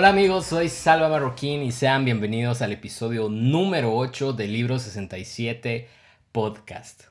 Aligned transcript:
Hola 0.00 0.08
amigos, 0.08 0.46
soy 0.46 0.70
Salva 0.70 1.10
Marroquín 1.10 1.62
y 1.62 1.72
sean 1.72 2.06
bienvenidos 2.06 2.62
al 2.62 2.72
episodio 2.72 3.28
número 3.28 3.94
8 3.94 4.32
del 4.32 4.54
libro 4.54 4.78
67 4.78 5.88
podcast. 6.32 7.02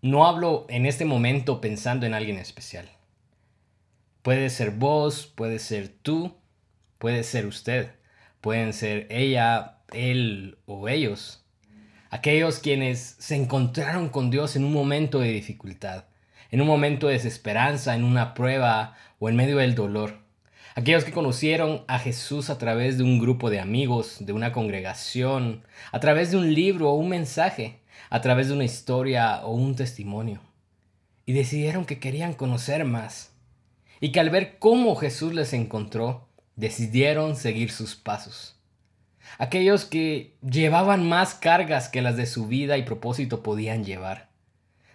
No 0.00 0.26
hablo 0.26 0.64
en 0.70 0.86
este 0.86 1.04
momento 1.04 1.60
pensando 1.60 2.06
en 2.06 2.14
alguien 2.14 2.38
especial. 2.38 2.88
Puede 4.22 4.48
ser 4.48 4.70
vos, 4.70 5.26
puede 5.26 5.58
ser 5.58 5.88
tú, 5.88 6.38
puede 6.96 7.22
ser 7.22 7.44
usted, 7.44 7.90
pueden 8.40 8.72
ser 8.72 9.06
ella, 9.10 9.76
él 9.92 10.56
o 10.64 10.88
ellos. 10.88 11.44
Aquellos 12.08 12.60
quienes 12.60 13.16
se 13.18 13.36
encontraron 13.36 14.08
con 14.08 14.30
Dios 14.30 14.56
en 14.56 14.64
un 14.64 14.72
momento 14.72 15.20
de 15.20 15.32
dificultad, 15.32 16.06
en 16.50 16.62
un 16.62 16.66
momento 16.66 17.08
de 17.08 17.12
desesperanza, 17.12 17.94
en 17.94 18.04
una 18.04 18.32
prueba 18.32 18.96
o 19.18 19.28
en 19.28 19.36
medio 19.36 19.58
del 19.58 19.74
dolor 19.74 20.21
Aquellos 20.74 21.04
que 21.04 21.12
conocieron 21.12 21.84
a 21.86 21.98
Jesús 21.98 22.48
a 22.48 22.56
través 22.56 22.96
de 22.96 23.04
un 23.04 23.18
grupo 23.18 23.50
de 23.50 23.60
amigos, 23.60 24.16
de 24.20 24.32
una 24.32 24.52
congregación, 24.52 25.64
a 25.92 26.00
través 26.00 26.30
de 26.30 26.38
un 26.38 26.54
libro 26.54 26.90
o 26.90 26.94
un 26.94 27.10
mensaje, 27.10 27.80
a 28.08 28.20
través 28.20 28.48
de 28.48 28.54
una 28.54 28.64
historia 28.64 29.44
o 29.44 29.52
un 29.52 29.76
testimonio. 29.76 30.40
Y 31.26 31.34
decidieron 31.34 31.84
que 31.84 31.98
querían 31.98 32.32
conocer 32.32 32.84
más. 32.84 33.32
Y 34.00 34.12
que 34.12 34.20
al 34.20 34.30
ver 34.30 34.58
cómo 34.58 34.96
Jesús 34.96 35.34
les 35.34 35.52
encontró, 35.52 36.28
decidieron 36.56 37.36
seguir 37.36 37.70
sus 37.70 37.94
pasos. 37.94 38.56
Aquellos 39.38 39.84
que 39.84 40.36
llevaban 40.42 41.08
más 41.08 41.34
cargas 41.34 41.88
que 41.88 42.02
las 42.02 42.16
de 42.16 42.26
su 42.26 42.46
vida 42.46 42.76
y 42.76 42.82
propósito 42.82 43.42
podían 43.42 43.84
llevar. 43.84 44.30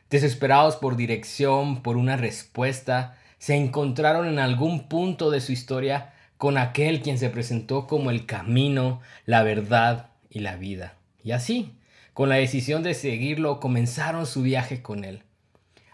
Desesperados 0.09 0.75
por 0.75 0.95
dirección, 0.95 1.81
por 1.81 1.97
una 1.97 2.17
respuesta, 2.17 3.17
se 3.39 3.55
encontraron 3.55 4.27
en 4.27 4.39
algún 4.39 4.87
punto 4.87 5.29
de 5.29 5.41
su 5.41 5.51
historia 5.51 6.13
con 6.37 6.57
aquel 6.57 7.01
quien 7.01 7.17
se 7.17 7.29
presentó 7.29 7.87
como 7.87 8.11
el 8.11 8.25
camino, 8.25 9.01
la 9.25 9.43
verdad 9.43 10.07
y 10.29 10.39
la 10.39 10.55
vida. 10.55 10.95
Y 11.23 11.31
así, 11.31 11.73
con 12.13 12.29
la 12.29 12.35
decisión 12.35 12.83
de 12.83 12.93
seguirlo, 12.93 13.59
comenzaron 13.59 14.25
su 14.25 14.41
viaje 14.41 14.81
con 14.81 15.03
él. 15.03 15.23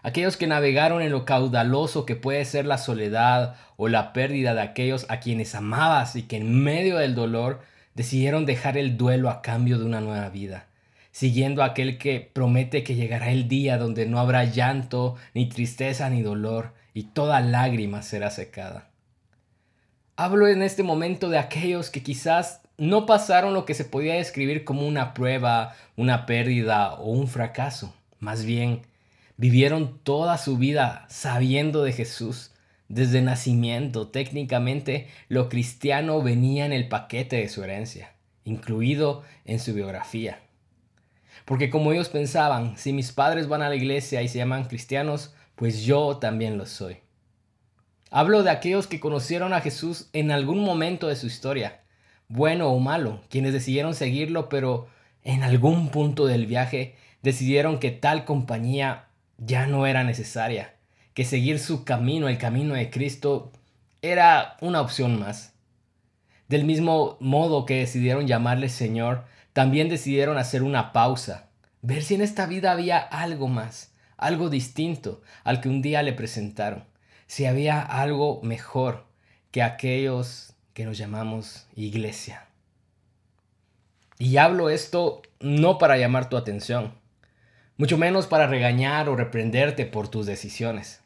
Aquellos 0.02 0.36
que 0.36 0.46
navegaron 0.46 1.00
en 1.00 1.12
lo 1.12 1.24
caudaloso 1.24 2.04
que 2.04 2.14
puede 2.14 2.44
ser 2.44 2.66
la 2.66 2.76
soledad 2.76 3.56
o 3.76 3.88
la 3.88 4.12
pérdida 4.12 4.54
de 4.54 4.60
aquellos 4.60 5.06
a 5.08 5.18
quienes 5.18 5.54
amabas 5.54 6.14
y 6.14 6.24
que 6.24 6.36
en 6.36 6.62
medio 6.62 6.98
del 6.98 7.14
dolor 7.14 7.62
decidieron 7.94 8.44
dejar 8.44 8.76
el 8.76 8.98
duelo 8.98 9.30
a 9.30 9.40
cambio 9.40 9.78
de 9.78 9.86
una 9.86 10.02
nueva 10.02 10.28
vida, 10.28 10.66
siguiendo 11.14 11.62
a 11.62 11.66
aquel 11.66 11.96
que 11.96 12.28
promete 12.32 12.82
que 12.82 12.96
llegará 12.96 13.30
el 13.30 13.46
día 13.46 13.78
donde 13.78 14.04
no 14.04 14.18
habrá 14.18 14.42
llanto, 14.46 15.14
ni 15.32 15.48
tristeza, 15.48 16.10
ni 16.10 16.22
dolor, 16.22 16.72
y 16.92 17.04
toda 17.04 17.40
lágrima 17.40 18.02
será 18.02 18.32
secada. 18.32 18.90
Hablo 20.16 20.48
en 20.48 20.60
este 20.60 20.82
momento 20.82 21.28
de 21.30 21.38
aquellos 21.38 21.90
que 21.90 22.02
quizás 22.02 22.62
no 22.78 23.06
pasaron 23.06 23.54
lo 23.54 23.64
que 23.64 23.74
se 23.74 23.84
podía 23.84 24.14
describir 24.14 24.64
como 24.64 24.88
una 24.88 25.14
prueba, 25.14 25.76
una 25.96 26.26
pérdida 26.26 26.94
o 26.94 27.12
un 27.12 27.28
fracaso. 27.28 27.94
Más 28.18 28.44
bien, 28.44 28.82
vivieron 29.36 30.00
toda 30.02 30.36
su 30.36 30.58
vida 30.58 31.06
sabiendo 31.08 31.84
de 31.84 31.92
Jesús. 31.92 32.50
Desde 32.88 33.22
nacimiento, 33.22 34.08
técnicamente, 34.08 35.06
lo 35.28 35.48
cristiano 35.48 36.20
venía 36.22 36.66
en 36.66 36.72
el 36.72 36.88
paquete 36.88 37.36
de 37.36 37.48
su 37.48 37.62
herencia, 37.62 38.14
incluido 38.42 39.22
en 39.44 39.60
su 39.60 39.74
biografía. 39.74 40.40
Porque 41.44 41.70
como 41.70 41.92
ellos 41.92 42.08
pensaban, 42.08 42.76
si 42.78 42.92
mis 42.92 43.12
padres 43.12 43.48
van 43.48 43.62
a 43.62 43.68
la 43.68 43.76
iglesia 43.76 44.22
y 44.22 44.28
se 44.28 44.38
llaman 44.38 44.64
cristianos, 44.64 45.34
pues 45.54 45.84
yo 45.84 46.16
también 46.18 46.58
lo 46.58 46.66
soy. 46.66 46.98
Hablo 48.10 48.42
de 48.42 48.50
aquellos 48.50 48.86
que 48.86 49.00
conocieron 49.00 49.52
a 49.52 49.60
Jesús 49.60 50.08
en 50.12 50.30
algún 50.30 50.60
momento 50.60 51.08
de 51.08 51.16
su 51.16 51.26
historia, 51.26 51.80
bueno 52.28 52.68
o 52.68 52.78
malo, 52.78 53.20
quienes 53.28 53.52
decidieron 53.52 53.94
seguirlo, 53.94 54.48
pero 54.48 54.88
en 55.22 55.42
algún 55.42 55.88
punto 55.88 56.26
del 56.26 56.46
viaje 56.46 56.94
decidieron 57.22 57.78
que 57.78 57.90
tal 57.90 58.24
compañía 58.24 59.06
ya 59.38 59.66
no 59.66 59.86
era 59.86 60.04
necesaria, 60.04 60.74
que 61.12 61.24
seguir 61.24 61.58
su 61.58 61.84
camino, 61.84 62.28
el 62.28 62.38
camino 62.38 62.74
de 62.74 62.90
Cristo, 62.90 63.50
era 64.02 64.56
una 64.60 64.80
opción 64.80 65.18
más. 65.18 65.54
Del 66.48 66.64
mismo 66.64 67.16
modo 67.20 67.64
que 67.64 67.78
decidieron 67.78 68.26
llamarle 68.26 68.68
Señor, 68.68 69.24
también 69.54 69.88
decidieron 69.88 70.36
hacer 70.36 70.62
una 70.62 70.92
pausa, 70.92 71.48
ver 71.80 72.02
si 72.02 72.16
en 72.16 72.20
esta 72.20 72.44
vida 72.44 72.72
había 72.72 72.98
algo 72.98 73.48
más, 73.48 73.94
algo 74.18 74.50
distinto 74.50 75.22
al 75.44 75.60
que 75.60 75.68
un 75.68 75.80
día 75.80 76.02
le 76.02 76.12
presentaron, 76.12 76.84
si 77.28 77.46
había 77.46 77.80
algo 77.80 78.40
mejor 78.42 79.06
que 79.52 79.62
aquellos 79.62 80.54
que 80.74 80.84
nos 80.84 80.98
llamamos 80.98 81.68
iglesia. 81.76 82.48
Y 84.18 84.36
hablo 84.38 84.70
esto 84.70 85.22
no 85.38 85.78
para 85.78 85.98
llamar 85.98 86.28
tu 86.28 86.36
atención, 86.36 86.94
mucho 87.76 87.96
menos 87.96 88.26
para 88.26 88.48
regañar 88.48 89.08
o 89.08 89.14
reprenderte 89.14 89.86
por 89.86 90.08
tus 90.08 90.26
decisiones. 90.26 91.00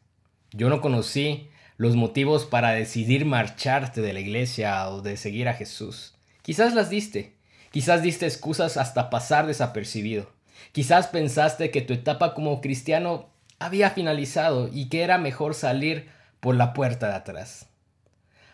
Yo 0.52 0.70
no 0.70 0.80
conocí 0.80 1.50
los 1.76 1.96
motivos 1.96 2.46
para 2.46 2.70
decidir 2.70 3.26
marcharte 3.26 4.00
de 4.00 4.14
la 4.14 4.20
iglesia 4.20 4.88
o 4.88 5.02
de 5.02 5.18
seguir 5.18 5.48
a 5.48 5.54
Jesús. 5.54 6.14
Quizás 6.40 6.74
las 6.74 6.88
diste, 6.88 7.37
quizás 7.70 8.02
diste 8.02 8.26
excusas 8.26 8.76
hasta 8.76 9.10
pasar 9.10 9.46
desapercibido. 9.46 10.30
Quizás 10.72 11.06
pensaste 11.08 11.70
que 11.70 11.80
tu 11.80 11.92
etapa 11.94 12.34
como 12.34 12.60
cristiano 12.60 13.28
había 13.58 13.90
finalizado 13.90 14.68
y 14.72 14.88
que 14.88 15.02
era 15.02 15.18
mejor 15.18 15.54
salir 15.54 16.08
por 16.40 16.54
la 16.54 16.72
puerta 16.72 17.08
de 17.08 17.14
atrás. 17.14 17.66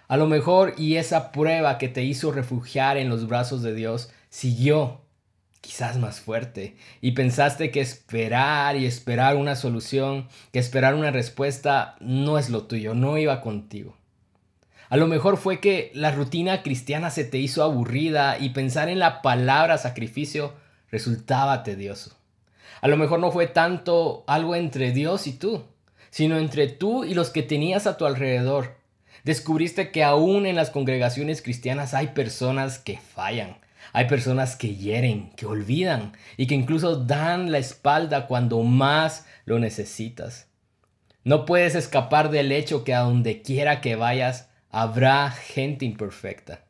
A 0.07 0.17
lo 0.17 0.27
mejor 0.27 0.75
y 0.77 0.97
esa 0.97 1.33
prueba 1.33 1.79
que 1.79 1.89
te 1.89 2.05
hizo 2.05 2.31
refugiar 2.31 2.97
en 2.97 3.09
los 3.09 3.27
brazos 3.27 3.63
de 3.63 3.75
Dios 3.75 4.11
siguió, 4.29 5.01
quizás 5.61 5.97
más 5.97 6.21
fuerte, 6.21 6.77
y 7.01 7.13
pensaste 7.13 7.71
que 7.71 7.81
esperar 7.81 8.77
y 8.77 8.85
esperar 8.85 9.37
una 9.37 9.57
solución, 9.57 10.29
que 10.53 10.59
esperar 10.59 10.95
una 10.95 11.11
respuesta 11.11 11.97
no 12.01 12.39
es 12.39 12.51
lo 12.51 12.65
tuyo, 12.65 12.95
no 12.95 13.17
iba 13.17 13.41
contigo. 13.41 13.97
A 14.95 14.97
lo 14.97 15.09
mejor 15.09 15.39
fue 15.39 15.59
que 15.59 15.91
la 15.93 16.13
rutina 16.13 16.63
cristiana 16.63 17.11
se 17.11 17.25
te 17.25 17.39
hizo 17.39 17.65
aburrida 17.65 18.39
y 18.39 18.51
pensar 18.51 18.89
en 18.89 19.01
la 19.01 19.23
palabra 19.23 19.77
sacrificio 19.77 20.53
resultaba 20.89 21.65
tedioso. 21.65 22.17
A 22.81 22.87
lo 22.87 22.97
mejor 22.97 23.19
no 23.19 23.33
fue 23.33 23.49
tanto 23.49 24.23
algo 24.29 24.55
entre 24.55 24.93
Dios 24.93 25.27
y 25.27 25.33
tú, 25.33 25.65
sino 26.11 26.39
entre 26.39 26.69
tú 26.69 27.03
y 27.03 27.15
los 27.15 27.31
que 27.31 27.43
tenías 27.43 27.89
a 27.89 27.97
tu 27.97 28.07
alrededor. 28.07 28.77
Descubriste 29.25 29.91
que 29.91 30.05
aún 30.05 30.47
en 30.47 30.55
las 30.55 30.71
congregaciones 30.71 31.43
cristianas 31.43 31.93
hay 31.93 32.07
personas 32.15 32.79
que 32.79 32.99
fallan, 32.99 33.57
hay 33.93 34.07
personas 34.07 34.55
que 34.55 34.77
hieren, 34.77 35.33
que 35.35 35.47
olvidan 35.47 36.13
y 36.37 36.47
que 36.47 36.55
incluso 36.55 36.95
dan 36.95 37.51
la 37.51 37.59
espalda 37.59 38.29
cuando 38.29 38.63
más 38.63 39.27
lo 39.45 39.59
necesitas. 39.59 40.47
No 41.25 41.47
puedes 41.47 41.75
escapar 41.75 42.31
del 42.31 42.53
hecho 42.53 42.85
que 42.85 42.95
a 42.95 43.01
donde 43.01 43.43
quiera 43.43 43.81
que 43.81 43.97
vayas 43.97 44.54
habrá 44.75 45.31
gente 45.31 45.85
imperfecta. 45.85 46.65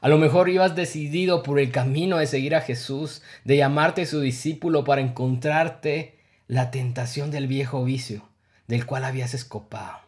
A 0.00 0.08
lo 0.08 0.18
mejor 0.18 0.48
ibas 0.48 0.74
decidido 0.74 1.44
por 1.44 1.60
el 1.60 1.70
camino 1.70 2.18
de 2.18 2.26
seguir 2.26 2.56
a 2.56 2.60
Jesús, 2.60 3.22
de 3.44 3.56
llamarte 3.56 4.04
su 4.04 4.20
discípulo 4.20 4.82
para 4.82 5.00
encontrarte 5.00 6.18
la 6.48 6.72
tentación 6.72 7.30
del 7.30 7.46
viejo 7.46 7.84
vicio, 7.84 8.28
del 8.66 8.84
cual 8.84 9.04
habías 9.04 9.32
escopado. 9.32 10.00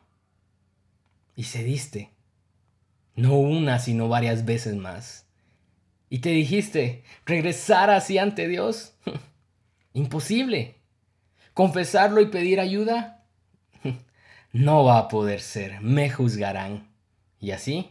Y 1.36 1.44
cediste, 1.44 2.10
no 3.14 3.36
una, 3.36 3.78
sino 3.78 4.08
varias 4.08 4.44
veces 4.44 4.74
más. 4.74 5.26
Y 6.10 6.18
te 6.18 6.30
dijiste, 6.30 7.04
regresar 7.24 7.88
así 7.90 8.18
ante 8.18 8.48
Dios, 8.48 8.94
imposible. 9.92 10.74
Confesarlo 11.54 12.20
y 12.20 12.26
pedir 12.26 12.58
ayuda, 12.58 13.24
no 14.52 14.84
va 14.84 14.98
a 14.98 15.08
poder 15.08 15.40
ser, 15.40 15.80
me 15.82 16.10
juzgarán. 16.10 16.91
Y 17.42 17.50
así 17.50 17.90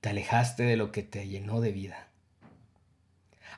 te 0.00 0.10
alejaste 0.10 0.62
de 0.62 0.76
lo 0.76 0.92
que 0.92 1.02
te 1.02 1.26
llenó 1.26 1.60
de 1.60 1.72
vida. 1.72 2.08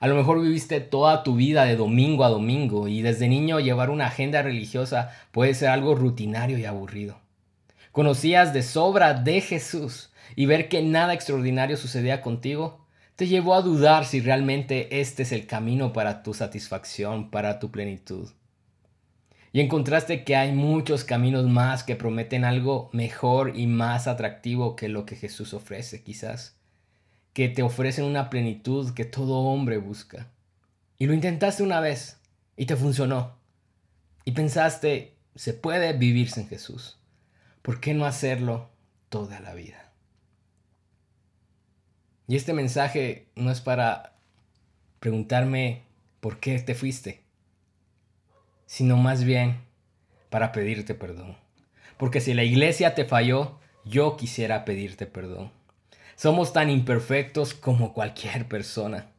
A 0.00 0.08
lo 0.08 0.16
mejor 0.16 0.40
viviste 0.40 0.80
toda 0.80 1.22
tu 1.22 1.36
vida 1.36 1.66
de 1.66 1.76
domingo 1.76 2.24
a 2.24 2.30
domingo 2.30 2.88
y 2.88 3.02
desde 3.02 3.28
niño 3.28 3.60
llevar 3.60 3.90
una 3.90 4.06
agenda 4.06 4.40
religiosa 4.42 5.10
puede 5.30 5.52
ser 5.52 5.68
algo 5.68 5.94
rutinario 5.94 6.58
y 6.58 6.64
aburrido. 6.64 7.20
Conocías 7.92 8.54
de 8.54 8.62
sobra 8.62 9.12
de 9.12 9.42
Jesús 9.42 10.10
y 10.36 10.46
ver 10.46 10.68
que 10.70 10.82
nada 10.82 11.12
extraordinario 11.12 11.76
sucedía 11.76 12.22
contigo 12.22 12.86
te 13.14 13.26
llevó 13.26 13.54
a 13.54 13.62
dudar 13.62 14.06
si 14.06 14.20
realmente 14.20 15.00
este 15.00 15.24
es 15.24 15.32
el 15.32 15.46
camino 15.46 15.92
para 15.92 16.22
tu 16.22 16.32
satisfacción, 16.32 17.30
para 17.30 17.58
tu 17.58 17.70
plenitud 17.70 18.30
y 19.54 19.60
encontraste 19.60 20.24
que 20.24 20.34
hay 20.34 20.50
muchos 20.50 21.04
caminos 21.04 21.48
más 21.48 21.84
que 21.84 21.94
prometen 21.94 22.44
algo 22.44 22.90
mejor 22.92 23.56
y 23.56 23.68
más 23.68 24.08
atractivo 24.08 24.74
que 24.74 24.88
lo 24.88 25.06
que 25.06 25.14
Jesús 25.14 25.54
ofrece, 25.54 26.02
quizás, 26.02 26.56
que 27.32 27.48
te 27.48 27.62
ofrecen 27.62 28.04
una 28.04 28.30
plenitud 28.30 28.92
que 28.94 29.04
todo 29.04 29.38
hombre 29.38 29.78
busca. 29.78 30.28
Y 30.98 31.06
lo 31.06 31.14
intentaste 31.14 31.62
una 31.62 31.78
vez 31.78 32.18
y 32.56 32.66
te 32.66 32.74
funcionó. 32.74 33.38
Y 34.24 34.32
pensaste, 34.32 35.14
se 35.36 35.54
puede 35.54 35.92
vivir 35.92 36.32
sin 36.32 36.48
Jesús. 36.48 36.98
¿Por 37.62 37.78
qué 37.78 37.94
no 37.94 38.06
hacerlo 38.06 38.70
toda 39.08 39.38
la 39.38 39.54
vida? 39.54 39.92
Y 42.26 42.34
este 42.34 42.54
mensaje 42.54 43.28
no 43.36 43.52
es 43.52 43.60
para 43.60 44.16
preguntarme 44.98 45.84
por 46.18 46.40
qué 46.40 46.58
te 46.58 46.74
fuiste, 46.74 47.23
sino 48.74 48.96
más 48.96 49.22
bien 49.22 49.58
para 50.30 50.50
pedirte 50.50 50.96
perdón. 50.96 51.36
Porque 51.96 52.20
si 52.20 52.34
la 52.34 52.42
iglesia 52.42 52.96
te 52.96 53.04
falló, 53.04 53.60
yo 53.84 54.16
quisiera 54.16 54.64
pedirte 54.64 55.06
perdón. 55.06 55.52
Somos 56.16 56.52
tan 56.52 56.70
imperfectos 56.70 57.54
como 57.54 57.92
cualquier 57.92 58.48
persona. 58.48 59.12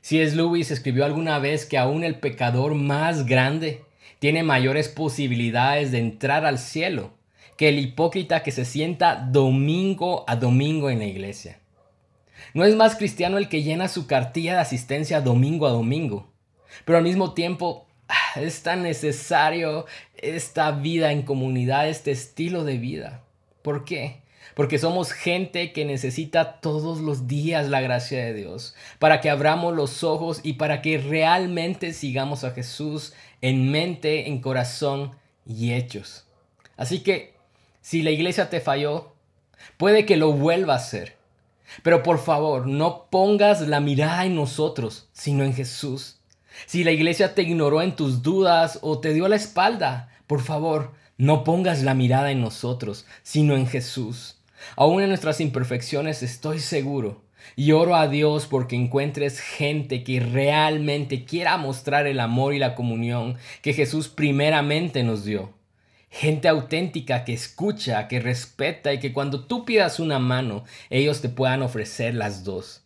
Si 0.00 0.18
es 0.18 0.34
Lewis 0.34 0.70
escribió 0.70 1.04
alguna 1.04 1.38
vez 1.38 1.66
que 1.66 1.76
aún 1.76 2.04
el 2.04 2.20
pecador 2.20 2.74
más 2.74 3.26
grande 3.26 3.82
tiene 4.18 4.42
mayores 4.42 4.88
posibilidades 4.88 5.92
de 5.92 5.98
entrar 5.98 6.46
al 6.46 6.58
cielo 6.58 7.12
que 7.58 7.68
el 7.68 7.78
hipócrita 7.78 8.42
que 8.42 8.50
se 8.50 8.64
sienta 8.64 9.16
domingo 9.16 10.24
a 10.26 10.36
domingo 10.36 10.88
en 10.88 11.00
la 11.00 11.06
iglesia. 11.06 11.58
No 12.54 12.64
es 12.64 12.74
más 12.74 12.96
cristiano 12.96 13.36
el 13.36 13.50
que 13.50 13.62
llena 13.62 13.88
su 13.88 14.06
cartilla 14.06 14.54
de 14.54 14.60
asistencia 14.60 15.20
domingo 15.20 15.66
a 15.66 15.72
domingo, 15.72 16.32
pero 16.86 16.96
al 16.96 17.04
mismo 17.04 17.34
tiempo 17.34 17.85
es 18.36 18.62
tan 18.62 18.82
necesario 18.82 19.86
esta 20.16 20.70
vida 20.70 21.12
en 21.12 21.22
comunidad, 21.22 21.88
este 21.88 22.10
estilo 22.10 22.64
de 22.64 22.78
vida. 22.78 23.22
¿Por 23.62 23.84
qué? 23.84 24.22
Porque 24.54 24.78
somos 24.78 25.12
gente 25.12 25.72
que 25.72 25.84
necesita 25.84 26.60
todos 26.60 27.00
los 27.00 27.26
días 27.26 27.68
la 27.68 27.80
gracia 27.80 28.24
de 28.24 28.32
Dios, 28.32 28.74
para 28.98 29.20
que 29.20 29.28
abramos 29.28 29.74
los 29.74 30.02
ojos 30.02 30.40
y 30.42 30.54
para 30.54 30.80
que 30.82 30.98
realmente 30.98 31.92
sigamos 31.92 32.44
a 32.44 32.52
Jesús 32.52 33.12
en 33.42 33.70
mente, 33.70 34.28
en 34.28 34.40
corazón 34.40 35.12
y 35.44 35.74
hechos. 35.74 36.26
Así 36.76 37.00
que 37.00 37.34
si 37.82 38.02
la 38.02 38.10
iglesia 38.10 38.48
te 38.48 38.60
falló, 38.60 39.12
puede 39.76 40.06
que 40.06 40.16
lo 40.16 40.32
vuelva 40.32 40.74
a 40.74 40.78
hacer. 40.78 41.16
Pero 41.82 42.02
por 42.02 42.18
favor, 42.18 42.66
no 42.66 43.06
pongas 43.10 43.60
la 43.60 43.80
mirada 43.80 44.24
en 44.24 44.36
nosotros, 44.36 45.08
sino 45.12 45.44
en 45.44 45.54
Jesús. 45.54 46.20
Si 46.64 46.84
la 46.84 46.92
iglesia 46.92 47.34
te 47.34 47.42
ignoró 47.42 47.82
en 47.82 47.94
tus 47.94 48.22
dudas 48.22 48.78
o 48.82 48.98
te 49.00 49.12
dio 49.12 49.28
la 49.28 49.36
espalda, 49.36 50.08
por 50.26 50.40
favor, 50.40 50.92
no 51.18 51.44
pongas 51.44 51.82
la 51.82 51.94
mirada 51.94 52.30
en 52.30 52.40
nosotros, 52.40 53.06
sino 53.22 53.56
en 53.56 53.66
Jesús. 53.66 54.38
Aún 54.76 55.02
en 55.02 55.08
nuestras 55.08 55.40
imperfecciones 55.40 56.22
estoy 56.22 56.60
seguro 56.60 57.22
y 57.54 57.72
oro 57.72 57.94
a 57.94 58.08
Dios 58.08 58.46
porque 58.46 58.76
encuentres 58.76 59.40
gente 59.40 60.02
que 60.02 60.20
realmente 60.20 61.24
quiera 61.24 61.56
mostrar 61.56 62.06
el 62.06 62.20
amor 62.20 62.54
y 62.54 62.58
la 62.58 62.74
comunión 62.74 63.36
que 63.62 63.72
Jesús 63.72 64.08
primeramente 64.08 65.02
nos 65.02 65.24
dio. 65.24 65.54
Gente 66.10 66.48
auténtica 66.48 67.24
que 67.24 67.34
escucha, 67.34 68.08
que 68.08 68.20
respeta 68.20 68.92
y 68.92 69.00
que 69.00 69.12
cuando 69.12 69.44
tú 69.44 69.64
pidas 69.64 70.00
una 70.00 70.18
mano, 70.18 70.64
ellos 70.88 71.20
te 71.20 71.28
puedan 71.28 71.62
ofrecer 71.62 72.14
las 72.14 72.42
dos. 72.42 72.82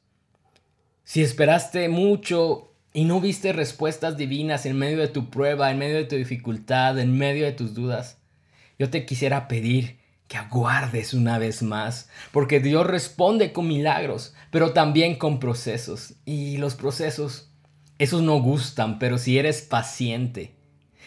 Si 1.05 1.23
esperaste 1.23 1.89
mucho 1.89 2.70
y 2.93 3.05
no 3.05 3.21
viste 3.21 3.53
respuestas 3.53 4.17
divinas 4.17 4.67
en 4.67 4.77
medio 4.77 4.99
de 4.99 5.09
tu 5.09 5.31
prueba, 5.31 5.71
en 5.71 5.79
medio 5.79 5.97
de 5.97 6.05
tu 6.05 6.17
dificultad, 6.17 6.99
en 6.99 7.17
medio 7.17 7.45
de 7.45 7.53
tus 7.53 7.75
dudas, 7.75 8.19
yo 8.79 8.91
te 8.91 9.07
quisiera 9.07 9.47
pedir 9.47 9.99
que 10.27 10.37
aguardes 10.37 11.13
una 11.13 11.39
vez 11.39 11.63
más, 11.63 12.09
porque 12.33 12.61
Dios 12.61 12.87
responde 12.87 13.53
con 13.53 13.67
milagros, 13.69 14.35
pero 14.51 14.73
también 14.73 15.17
con 15.17 15.41
procesos. 15.41 16.15
Y 16.25 16.57
los 16.57 16.77
procesos, 16.77 17.51
esos 17.99 18.23
no 18.23 18.41
gustan, 18.41 18.99
pero 18.99 19.19
si 19.19 19.39
eres 19.39 19.63
paciente, 19.63 20.55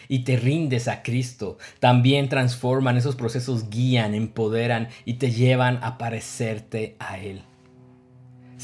y 0.08 0.20
te 0.20 0.36
rindes 0.36 0.88
a 0.88 1.02
Cristo, 1.02 1.58
también 1.80 2.28
transforman 2.28 2.96
esos 2.96 3.16
procesos, 3.16 3.70
guían, 3.70 4.14
empoderan 4.14 4.88
y 5.04 5.14
te 5.14 5.30
llevan 5.30 5.78
a 5.82 5.98
parecerte 5.98 6.96
a 6.98 7.18
Él. 7.18 7.42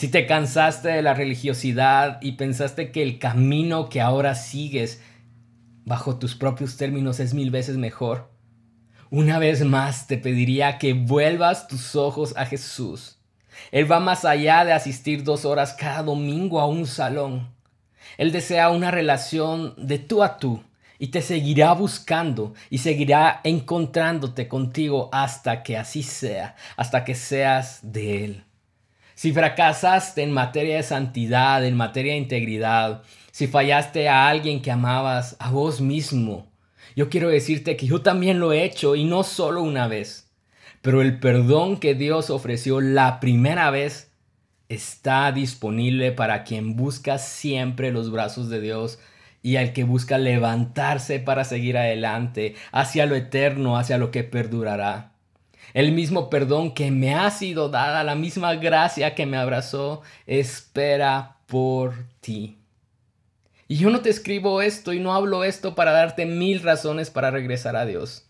Si 0.00 0.08
te 0.08 0.24
cansaste 0.24 0.88
de 0.88 1.02
la 1.02 1.12
religiosidad 1.12 2.22
y 2.22 2.32
pensaste 2.32 2.90
que 2.90 3.02
el 3.02 3.18
camino 3.18 3.90
que 3.90 4.00
ahora 4.00 4.34
sigues 4.34 5.02
bajo 5.84 6.18
tus 6.18 6.34
propios 6.34 6.78
términos 6.78 7.20
es 7.20 7.34
mil 7.34 7.50
veces 7.50 7.76
mejor, 7.76 8.30
una 9.10 9.38
vez 9.38 9.62
más 9.62 10.06
te 10.06 10.16
pediría 10.16 10.78
que 10.78 10.94
vuelvas 10.94 11.68
tus 11.68 11.96
ojos 11.96 12.34
a 12.38 12.46
Jesús. 12.46 13.18
Él 13.72 13.92
va 13.92 14.00
más 14.00 14.24
allá 14.24 14.64
de 14.64 14.72
asistir 14.72 15.22
dos 15.22 15.44
horas 15.44 15.74
cada 15.74 16.02
domingo 16.02 16.62
a 16.62 16.66
un 16.66 16.86
salón. 16.86 17.54
Él 18.16 18.32
desea 18.32 18.70
una 18.70 18.90
relación 18.90 19.74
de 19.76 19.98
tú 19.98 20.22
a 20.22 20.38
tú 20.38 20.64
y 20.98 21.08
te 21.08 21.20
seguirá 21.20 21.74
buscando 21.74 22.54
y 22.70 22.78
seguirá 22.78 23.42
encontrándote 23.44 24.48
contigo 24.48 25.10
hasta 25.12 25.62
que 25.62 25.76
así 25.76 26.02
sea, 26.02 26.56
hasta 26.78 27.04
que 27.04 27.14
seas 27.14 27.80
de 27.82 28.24
Él. 28.24 28.44
Si 29.20 29.34
fracasaste 29.34 30.22
en 30.22 30.32
materia 30.32 30.76
de 30.76 30.82
santidad, 30.82 31.62
en 31.66 31.76
materia 31.76 32.14
de 32.14 32.20
integridad, 32.20 33.02
si 33.30 33.48
fallaste 33.48 34.08
a 34.08 34.28
alguien 34.28 34.62
que 34.62 34.70
amabas, 34.70 35.36
a 35.38 35.50
vos 35.50 35.82
mismo, 35.82 36.50
yo 36.96 37.10
quiero 37.10 37.28
decirte 37.28 37.76
que 37.76 37.86
yo 37.86 38.00
también 38.00 38.40
lo 38.40 38.50
he 38.54 38.64
hecho 38.64 38.96
y 38.96 39.04
no 39.04 39.22
solo 39.22 39.62
una 39.62 39.88
vez. 39.88 40.32
Pero 40.80 41.02
el 41.02 41.20
perdón 41.20 41.76
que 41.76 41.94
Dios 41.94 42.30
ofreció 42.30 42.80
la 42.80 43.20
primera 43.20 43.70
vez 43.70 44.10
está 44.70 45.30
disponible 45.32 46.12
para 46.12 46.42
quien 46.42 46.74
busca 46.74 47.18
siempre 47.18 47.92
los 47.92 48.10
brazos 48.10 48.48
de 48.48 48.62
Dios 48.62 49.00
y 49.42 49.56
al 49.56 49.74
que 49.74 49.84
busca 49.84 50.16
levantarse 50.16 51.20
para 51.20 51.44
seguir 51.44 51.76
adelante 51.76 52.54
hacia 52.72 53.04
lo 53.04 53.16
eterno, 53.16 53.76
hacia 53.76 53.98
lo 53.98 54.10
que 54.12 54.24
perdurará. 54.24 55.12
El 55.74 55.92
mismo 55.92 56.30
perdón 56.30 56.72
que 56.72 56.90
me 56.90 57.14
ha 57.14 57.30
sido 57.30 57.68
dada, 57.68 58.04
la 58.04 58.14
misma 58.14 58.54
gracia 58.54 59.14
que 59.14 59.26
me 59.26 59.36
abrazó, 59.36 60.02
espera 60.26 61.36
por 61.46 61.94
ti. 62.20 62.58
Y 63.68 63.76
yo 63.76 63.90
no 63.90 64.00
te 64.00 64.10
escribo 64.10 64.62
esto 64.62 64.92
y 64.92 64.98
no 64.98 65.14
hablo 65.14 65.44
esto 65.44 65.76
para 65.76 65.92
darte 65.92 66.26
mil 66.26 66.60
razones 66.60 67.10
para 67.10 67.30
regresar 67.30 67.76
a 67.76 67.86
Dios. 67.86 68.26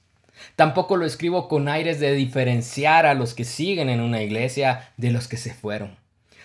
Tampoco 0.57 0.97
lo 0.97 1.07
escribo 1.07 1.49
con 1.49 1.69
aires 1.69 2.00
de 2.00 2.12
diferenciar 2.12 3.07
a 3.07 3.14
los 3.14 3.35
que 3.35 3.45
siguen 3.45 3.88
en 3.88 4.00
una 4.00 4.23
iglesia 4.23 4.93
de 4.97 5.11
los 5.11 5.29
que 5.29 5.37
se 5.37 5.55
fueron. 5.55 5.97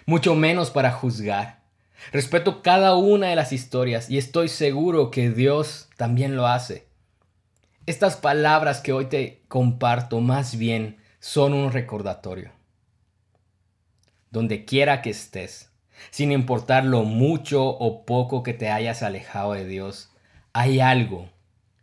Mucho 0.05 0.35
menos 0.35 0.71
para 0.71 0.91
juzgar. 0.91 1.59
Respeto 2.11 2.61
cada 2.61 2.95
una 2.95 3.27
de 3.27 3.35
las 3.35 3.51
historias 3.51 4.09
y 4.09 4.17
estoy 4.17 4.47
seguro 4.47 5.11
que 5.11 5.29
Dios 5.29 5.89
también 5.97 6.35
lo 6.35 6.47
hace. 6.47 6.84
Estas 7.87 8.15
palabras 8.15 8.81
que 8.81 8.93
hoy 8.93 9.05
te 9.05 9.43
comparto 9.47 10.19
más 10.19 10.57
bien 10.57 10.97
son 11.19 11.53
un 11.53 11.71
recordatorio. 11.71 12.51
Donde 14.31 14.65
quiera 14.65 15.03
que 15.03 15.11
estés, 15.11 15.71
sin 16.09 16.31
importar 16.31 16.83
lo 16.83 17.03
mucho 17.03 17.63
o 17.63 18.03
poco 18.03 18.41
que 18.41 18.55
te 18.55 18.69
hayas 18.71 19.03
alejado 19.03 19.53
de 19.53 19.65
Dios, 19.65 20.11
hay 20.51 20.79
algo 20.79 21.29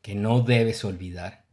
que 0.02 0.16
no 0.16 0.40
debes 0.40 0.84
olvidar. 0.84 1.44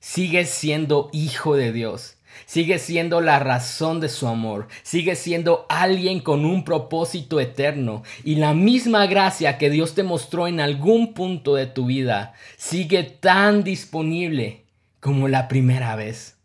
Sigues 0.00 0.50
siendo 0.50 1.08
hijo 1.12 1.54
de 1.54 1.72
Dios 1.72 2.15
Sigue 2.44 2.78
siendo 2.78 3.20
la 3.20 3.38
razón 3.38 4.00
de 4.00 4.08
su 4.08 4.28
amor. 4.28 4.68
Sigue 4.82 5.16
siendo 5.16 5.66
alguien 5.68 6.20
con 6.20 6.44
un 6.44 6.64
propósito 6.64 7.40
eterno. 7.40 8.02
Y 8.24 8.36
la 8.36 8.52
misma 8.52 9.06
gracia 9.06 9.58
que 9.58 9.70
Dios 9.70 9.94
te 9.94 10.02
mostró 10.02 10.46
en 10.46 10.60
algún 10.60 11.14
punto 11.14 11.54
de 11.54 11.66
tu 11.66 11.86
vida 11.86 12.34
sigue 12.56 13.02
tan 13.04 13.64
disponible 13.64 14.64
como 15.00 15.28
la 15.28 15.48
primera 15.48 15.96
vez. 15.96 16.36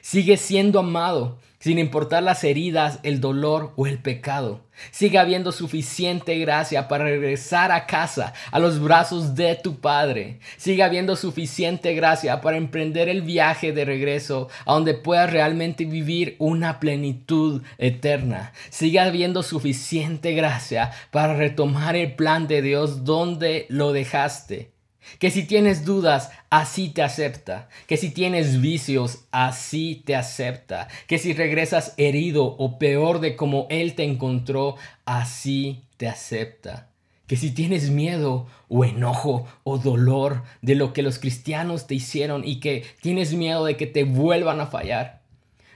Sigue 0.00 0.36
siendo 0.36 0.80
amado 0.80 1.38
sin 1.58 1.78
importar 1.78 2.22
las 2.22 2.44
heridas, 2.44 3.00
el 3.04 3.20
dolor 3.20 3.72
o 3.76 3.86
el 3.86 3.98
pecado. 3.98 4.63
Sigue 4.90 5.18
habiendo 5.18 5.52
suficiente 5.52 6.38
gracia 6.38 6.88
para 6.88 7.04
regresar 7.04 7.72
a 7.72 7.86
casa, 7.86 8.32
a 8.50 8.58
los 8.58 8.80
brazos 8.80 9.34
de 9.34 9.54
tu 9.56 9.80
Padre. 9.80 10.40
Sigue 10.56 10.82
habiendo 10.82 11.16
suficiente 11.16 11.94
gracia 11.94 12.40
para 12.40 12.56
emprender 12.56 13.08
el 13.08 13.22
viaje 13.22 13.72
de 13.72 13.84
regreso 13.84 14.48
a 14.66 14.74
donde 14.74 14.94
puedas 14.94 15.30
realmente 15.30 15.84
vivir 15.84 16.36
una 16.38 16.80
plenitud 16.80 17.62
eterna. 17.78 18.52
Sigue 18.70 19.00
habiendo 19.00 19.42
suficiente 19.42 20.32
gracia 20.32 20.92
para 21.10 21.34
retomar 21.34 21.96
el 21.96 22.14
plan 22.14 22.46
de 22.46 22.62
Dios 22.62 23.04
donde 23.04 23.66
lo 23.68 23.92
dejaste. 23.92 24.73
Que 25.18 25.30
si 25.30 25.44
tienes 25.44 25.84
dudas, 25.84 26.30
así 26.50 26.88
te 26.88 27.02
acepta. 27.02 27.68
Que 27.86 27.96
si 27.96 28.10
tienes 28.10 28.60
vicios, 28.60 29.24
así 29.30 30.02
te 30.04 30.16
acepta. 30.16 30.88
Que 31.06 31.18
si 31.18 31.32
regresas 31.32 31.94
herido 31.96 32.44
o 32.44 32.78
peor 32.78 33.20
de 33.20 33.36
como 33.36 33.66
Él 33.70 33.94
te 33.94 34.04
encontró, 34.04 34.76
así 35.04 35.84
te 35.96 36.08
acepta. 36.08 36.90
Que 37.26 37.36
si 37.36 37.50
tienes 37.50 37.90
miedo 37.90 38.46
o 38.68 38.84
enojo 38.84 39.46
o 39.62 39.78
dolor 39.78 40.42
de 40.60 40.74
lo 40.74 40.92
que 40.92 41.02
los 41.02 41.18
cristianos 41.18 41.86
te 41.86 41.94
hicieron 41.94 42.46
y 42.46 42.60
que 42.60 42.84
tienes 43.00 43.32
miedo 43.32 43.64
de 43.64 43.76
que 43.76 43.86
te 43.86 44.04
vuelvan 44.04 44.60
a 44.60 44.66
fallar, 44.66 45.23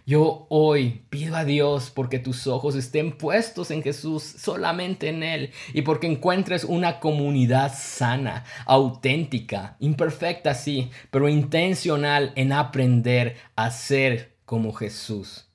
yo 0.08 0.46
hoy 0.48 1.04
pido 1.10 1.36
a 1.36 1.44
Dios 1.44 1.90
porque 1.90 2.18
tus 2.18 2.46
ojos 2.46 2.74
estén 2.76 3.12
puestos 3.18 3.70
en 3.70 3.82
Jesús, 3.82 4.22
solamente 4.22 5.10
en 5.10 5.22
Él, 5.22 5.52
y 5.74 5.82
porque 5.82 6.06
encuentres 6.06 6.64
una 6.64 6.98
comunidad 6.98 7.74
sana, 7.78 8.46
auténtica, 8.64 9.76
imperfecta 9.80 10.54
sí, 10.54 10.90
pero 11.10 11.28
intencional 11.28 12.32
en 12.36 12.54
aprender 12.54 13.36
a 13.54 13.70
ser 13.70 14.34
como 14.46 14.72
Jesús. 14.72 15.50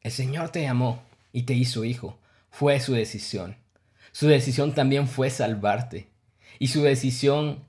El 0.00 0.10
Señor 0.10 0.48
te 0.48 0.62
llamó 0.62 1.02
y 1.30 1.42
te 1.42 1.52
hizo 1.52 1.84
hijo. 1.84 2.18
Fue 2.48 2.80
su 2.80 2.94
decisión. 2.94 3.58
Su 4.12 4.28
decisión 4.28 4.74
también 4.74 5.08
fue 5.08 5.28
salvarte. 5.28 6.08
Y 6.58 6.68
su 6.68 6.80
decisión 6.80 7.68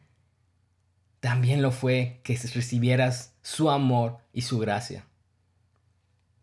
también 1.20 1.62
lo 1.62 1.72
fue 1.72 2.22
que 2.24 2.38
recibieras 2.38 3.35
su 3.46 3.70
amor 3.70 4.18
y 4.34 4.42
su 4.42 4.58
gracia. 4.58 5.06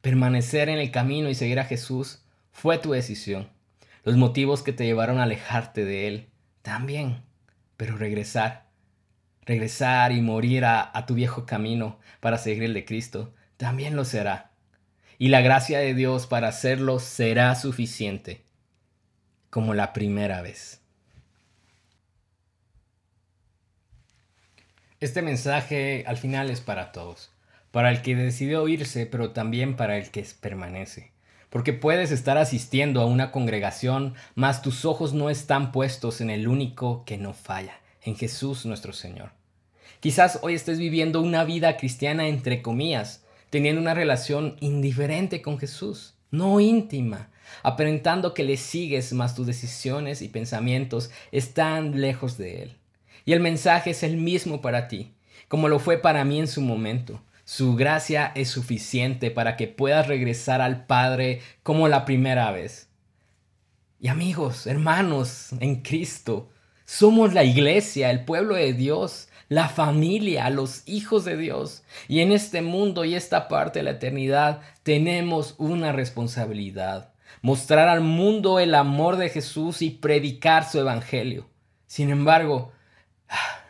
Permanecer 0.02 0.68
en 0.68 0.78
el 0.78 0.92
camino 0.92 1.28
y 1.28 1.34
seguir 1.34 1.58
a 1.58 1.64
Jesús 1.64 2.22
fue 2.52 2.78
tu 2.78 2.92
decisión. 2.92 3.48
Los 4.04 4.16
motivos 4.16 4.62
que 4.62 4.72
te 4.72 4.84
llevaron 4.84 5.18
a 5.18 5.24
alejarte 5.24 5.84
de 5.84 6.06
Él 6.06 6.28
también. 6.62 7.24
Pero 7.76 7.96
regresar, 7.96 8.68
regresar 9.44 10.12
y 10.12 10.20
morir 10.20 10.64
a, 10.64 10.92
tu 11.04 11.14
viejo 11.14 11.44
camino 11.44 11.98
para 12.20 12.38
seguir 12.38 12.62
el 12.62 12.72
de 12.72 12.84
Cristo, 12.84 13.34
también 13.56 13.96
lo 13.96 14.04
será. 14.04 14.52
Y 15.18 15.26
la 15.26 15.40
gracia 15.40 15.80
de 15.80 15.94
Dios 15.94 16.28
para 16.28 16.46
hacerlo 16.46 17.00
será 17.00 17.56
suficiente, 17.56 18.44
como 19.50 19.74
la 19.74 19.92
primera 19.92 20.40
vez. 20.40 20.81
Este 25.02 25.20
mensaje 25.20 26.04
al 26.06 26.16
final 26.16 26.48
es 26.48 26.60
para 26.60 26.92
todos, 26.92 27.32
para 27.72 27.90
el 27.90 28.02
que 28.02 28.14
decidió 28.14 28.68
irse, 28.68 29.04
pero 29.04 29.32
también 29.32 29.74
para 29.74 29.98
el 29.98 30.12
que 30.12 30.24
permanece. 30.40 31.10
Porque 31.50 31.72
puedes 31.72 32.12
estar 32.12 32.38
asistiendo 32.38 33.00
a 33.00 33.06
una 33.06 33.32
congregación, 33.32 34.14
mas 34.36 34.62
tus 34.62 34.84
ojos 34.84 35.12
no 35.12 35.28
están 35.28 35.72
puestos 35.72 36.20
en 36.20 36.30
el 36.30 36.46
único 36.46 37.04
que 37.04 37.18
no 37.18 37.32
falla, 37.32 37.80
en 38.04 38.14
Jesús 38.14 38.64
nuestro 38.64 38.92
Señor. 38.92 39.32
Quizás 39.98 40.38
hoy 40.42 40.54
estés 40.54 40.78
viviendo 40.78 41.20
una 41.20 41.42
vida 41.42 41.76
cristiana 41.78 42.28
entre 42.28 42.62
comillas, 42.62 43.24
teniendo 43.50 43.80
una 43.80 43.94
relación 43.94 44.56
indiferente 44.60 45.42
con 45.42 45.58
Jesús, 45.58 46.14
no 46.30 46.60
íntima, 46.60 47.28
aparentando 47.64 48.34
que 48.34 48.44
le 48.44 48.56
sigues, 48.56 49.12
mas 49.12 49.34
tus 49.34 49.48
decisiones 49.48 50.22
y 50.22 50.28
pensamientos 50.28 51.10
están 51.32 52.00
lejos 52.00 52.38
de 52.38 52.62
Él. 52.62 52.76
Y 53.24 53.32
el 53.32 53.40
mensaje 53.40 53.90
es 53.90 54.02
el 54.02 54.16
mismo 54.16 54.60
para 54.60 54.88
ti, 54.88 55.14
como 55.48 55.68
lo 55.68 55.78
fue 55.78 55.98
para 55.98 56.24
mí 56.24 56.38
en 56.40 56.48
su 56.48 56.60
momento. 56.60 57.22
Su 57.44 57.74
gracia 57.74 58.32
es 58.34 58.48
suficiente 58.48 59.30
para 59.30 59.56
que 59.56 59.68
puedas 59.68 60.06
regresar 60.06 60.60
al 60.60 60.86
Padre 60.86 61.40
como 61.62 61.88
la 61.88 62.04
primera 62.04 62.50
vez. 62.50 62.88
Y 64.00 64.08
amigos, 64.08 64.66
hermanos 64.66 65.50
en 65.60 65.82
Cristo, 65.82 66.50
somos 66.84 67.34
la 67.34 67.44
iglesia, 67.44 68.10
el 68.10 68.24
pueblo 68.24 68.54
de 68.54 68.72
Dios, 68.72 69.28
la 69.48 69.68
familia, 69.68 70.50
los 70.50 70.82
hijos 70.86 71.24
de 71.24 71.36
Dios. 71.36 71.84
Y 72.08 72.20
en 72.20 72.32
este 72.32 72.62
mundo 72.62 73.04
y 73.04 73.14
esta 73.14 73.48
parte 73.48 73.78
de 73.78 73.84
la 73.84 73.90
eternidad 73.92 74.60
tenemos 74.82 75.54
una 75.58 75.92
responsabilidad. 75.92 77.12
Mostrar 77.42 77.88
al 77.88 78.00
mundo 78.00 78.58
el 78.58 78.74
amor 78.74 79.16
de 79.16 79.28
Jesús 79.28 79.82
y 79.82 79.90
predicar 79.90 80.68
su 80.68 80.80
evangelio. 80.80 81.48
Sin 81.86 82.10
embargo, 82.10 82.72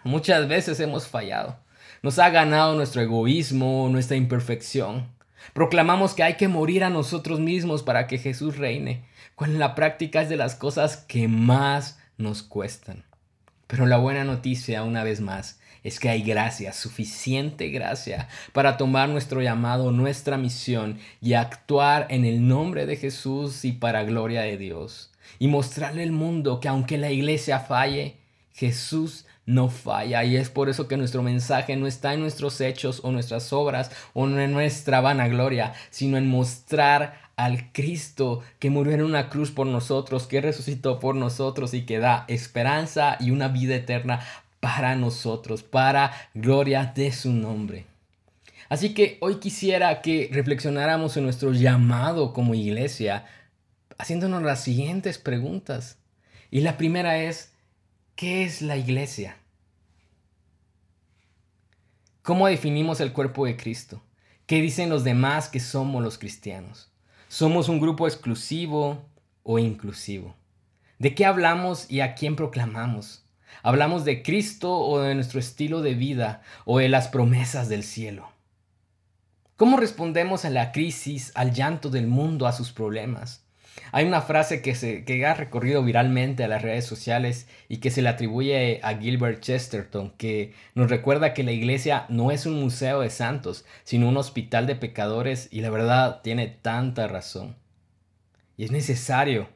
Muchas 0.05 0.49
veces 0.49 0.81
hemos 0.81 1.07
fallado. 1.07 1.57
Nos 2.03 2.19
ha 2.19 2.31
ganado 2.31 2.75
nuestro 2.75 3.03
egoísmo, 3.03 3.89
nuestra 3.91 4.17
imperfección. 4.17 5.09
Proclamamos 5.53 6.15
que 6.15 6.23
hay 6.23 6.35
que 6.35 6.49
morir 6.49 6.83
a 6.83 6.91
nosotros 6.91 7.39
mismos 7.39 7.83
para 7.83 8.07
que 8.07 8.19
Jesús 8.19 8.57
reine, 8.57 9.05
cuando 9.37 9.59
la 9.59 9.75
práctica 9.75 10.23
es 10.23 10.29
de 10.29 10.37
las 10.37 10.55
cosas 10.55 10.97
que 10.97 11.29
más 11.29 11.99
nos 12.17 12.43
cuestan. 12.43 13.05
Pero 13.67 13.87
la 13.87 13.97
buena 13.97 14.25
noticia, 14.25 14.83
una 14.83 15.05
vez 15.05 15.21
más, 15.21 15.61
es 15.85 15.99
que 15.99 16.09
hay 16.09 16.23
gracia, 16.23 16.73
suficiente 16.73 17.71
gracia, 17.71 18.29
para 18.53 18.77
tomar 18.77 19.09
nuestro 19.09 19.41
llamado, 19.41 19.91
nuestra 19.91 20.37
misión 20.37 20.99
y 21.21 21.35
actuar 21.35 22.07
en 22.11 22.25
el 22.25 22.47
nombre 22.47 22.87
de 22.87 22.97
Jesús 22.97 23.65
y 23.65 23.73
para 23.73 24.05
gloria 24.05 24.43
de 24.43 24.59
Dios. 24.59 25.11
Y 25.39 25.49
mostrarle 25.49 26.03
al 26.03 26.13
mundo 26.13 26.61
que 26.61 26.69
aunque 26.69 26.99
la 26.99 27.11
iglesia 27.11 27.61
falle, 27.61 28.17
Jesús 28.53 29.27
no 29.47 29.69
falla 29.69 30.25
y 30.25 30.37
es 30.37 30.51
por 30.51 30.69
eso 30.69 30.89
que 30.89 30.97
nuestro 30.97 31.23
mensaje 31.23 31.77
no 31.77 31.87
está 31.87 32.15
en 32.15 32.21
nuestros 32.21 32.61
hechos 32.61 33.01
o 33.03 33.11
nuestras 33.11 33.53
obras 33.53 33.91
o 34.15 34.27
en 34.27 34.53
nuestra 34.53 35.01
vanagloria, 35.01 35.75
sino 35.91 36.17
en 36.17 36.29
mostrar 36.29 37.21
al 37.37 37.73
Cristo 37.73 38.43
que 38.59 38.71
murió 38.71 38.93
en 38.93 39.03
una 39.03 39.29
cruz 39.29 39.51
por 39.51 39.67
nosotros, 39.67 40.27
que 40.27 40.41
resucitó 40.41 41.01
por 41.01 41.17
nosotros 41.17 41.75
y 41.75 41.83
que 41.83 41.99
da 41.99 42.25
esperanza 42.29 43.17
y 43.21 43.31
una 43.31 43.49
vida 43.49 43.75
eterna 43.75 44.21
para 44.61 44.95
nosotros, 44.95 45.63
para 45.63 46.13
gloria 46.35 46.93
de 46.95 47.11
su 47.11 47.33
nombre. 47.33 47.87
Así 48.69 48.95
que 48.95 49.19
hoy 49.21 49.37
quisiera 49.37 50.01
que 50.01 50.31
reflexionáramos 50.33 51.17
en 51.17 51.25
nuestro 51.25 51.53
llamado 51.53 52.33
como 52.33 52.55
iglesia, 52.55 53.27
haciéndonos 53.99 54.43
las 54.43 54.63
siguientes 54.63 55.19
preguntas. 55.19 55.99
Y 56.51 56.61
la 56.61 56.77
primera 56.77 57.19
es, 57.19 57.52
¿Qué 58.15 58.45
es 58.45 58.63
la 58.63 58.77
iglesia? 58.77 59.39
¿Cómo 62.23 62.47
definimos 62.47 63.01
el 63.01 63.13
cuerpo 63.13 63.47
de 63.47 63.57
Cristo? 63.57 64.03
¿Qué 64.47 64.61
dicen 64.61 64.91
los 64.91 65.03
demás 65.03 65.49
que 65.49 65.61
somos 65.61 66.03
los 66.03 66.19
cristianos? 66.19 66.93
¿Somos 67.29 67.69
un 67.69 67.81
grupo 67.81 68.07
exclusivo 68.07 69.09
o 69.43 69.59
inclusivo? 69.59 70.37
¿De 70.99 71.15
qué 71.15 71.25
hablamos 71.25 71.91
y 71.91 72.01
a 72.01 72.15
quién 72.15 72.37
proclamamos? 72.37 73.25
¿Hablamos 73.63 74.05
de 74.05 74.23
Cristo 74.23 74.79
o 74.79 75.01
de 75.01 75.15
nuestro 75.15 75.41
estilo 75.41 75.81
de 75.81 75.95
vida 75.95 76.43
o 76.65 76.79
de 76.79 76.89
las 76.89 77.09
promesas 77.09 77.69
del 77.69 77.83
cielo? 77.83 78.31
¿Cómo 79.57 79.79
respondemos 79.79 80.45
a 80.45 80.51
la 80.51 80.71
crisis, 80.71 81.33
al 81.35 81.53
llanto 81.53 81.89
del 81.89 82.07
mundo, 82.07 82.47
a 82.47 82.53
sus 82.53 82.73
problemas? 82.73 83.45
Hay 83.91 84.07
una 84.07 84.23
frase 84.23 84.63
que, 84.63 84.75
se, 84.75 85.05
que 85.05 85.25
ha 85.27 85.35
recorrido 85.35 85.83
viralmente 85.83 86.45
a 86.45 86.49
las 86.49 86.63
redes 86.63 86.85
sociales 86.85 87.47
y 87.69 87.79
que 87.79 87.91
se 87.91 88.03
le 88.03 88.09
atribuye 88.09 88.81
a 88.83 88.97
Gilbert 88.97 89.41
Chesterton, 89.41 90.13
que 90.17 90.55
nos 90.75 90.91
recuerda 90.91 91.35
que 91.35 91.43
la 91.43 91.53
iglesia 91.53 92.07
no 92.09 92.31
es 92.31 92.47
un 92.47 92.61
museo 92.61 93.01
de 93.01 93.11
santos, 93.11 93.65
sino 93.85 94.09
un 94.09 94.17
hospital 94.17 94.67
de 94.67 94.77
pecadores 94.77 95.49
y 95.51 95.61
la 95.61 95.71
verdad 95.71 96.21
tiene 96.23 96.49
tanta 96.49 97.07
razón. 97.07 97.57
Y 98.57 98.65
es 98.65 98.71
necesario 98.71 99.49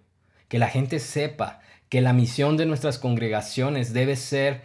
que 0.49 0.59
la 0.59 0.69
gente 0.69 0.99
sepa 0.99 1.61
que 1.89 2.01
la 2.01 2.13
misión 2.13 2.57
de 2.57 2.67
nuestras 2.67 2.99
congregaciones 2.99 3.93
debe 3.93 4.17
ser 4.17 4.63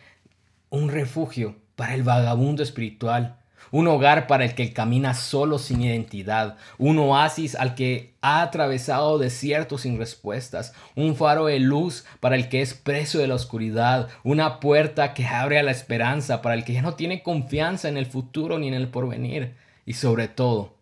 un 0.69 0.89
refugio 0.89 1.55
para 1.75 1.93
el 1.93 2.03
vagabundo 2.03 2.63
espiritual, 2.63 3.40
un 3.71 3.87
hogar 3.87 4.27
para 4.27 4.45
el 4.45 4.53
que 4.53 4.73
camina 4.73 5.13
solo 5.13 5.57
sin 5.57 5.81
identidad, 5.81 6.57
un 6.77 6.99
oasis 6.99 7.55
al 7.55 7.75
que 7.75 8.13
ha 8.21 8.41
atravesado 8.41 9.17
desiertos 9.17 9.81
sin 9.81 9.97
respuestas, 9.97 10.73
un 10.95 11.15
faro 11.15 11.45
de 11.45 11.59
luz 11.59 12.05
para 12.19 12.35
el 12.35 12.49
que 12.49 12.61
es 12.61 12.73
preso 12.73 13.19
de 13.19 13.27
la 13.27 13.35
oscuridad, 13.35 14.09
una 14.23 14.59
puerta 14.59 15.13
que 15.13 15.25
abre 15.25 15.57
a 15.59 15.63
la 15.63 15.71
esperanza 15.71 16.41
para 16.41 16.55
el 16.55 16.63
que 16.63 16.73
ya 16.73 16.81
no 16.81 16.95
tiene 16.95 17.23
confianza 17.23 17.89
en 17.89 17.97
el 17.97 18.05
futuro 18.05 18.59
ni 18.59 18.67
en 18.67 18.73
el 18.73 18.89
porvenir, 18.89 19.55
y 19.85 19.93
sobre 19.93 20.27
todo, 20.27 20.80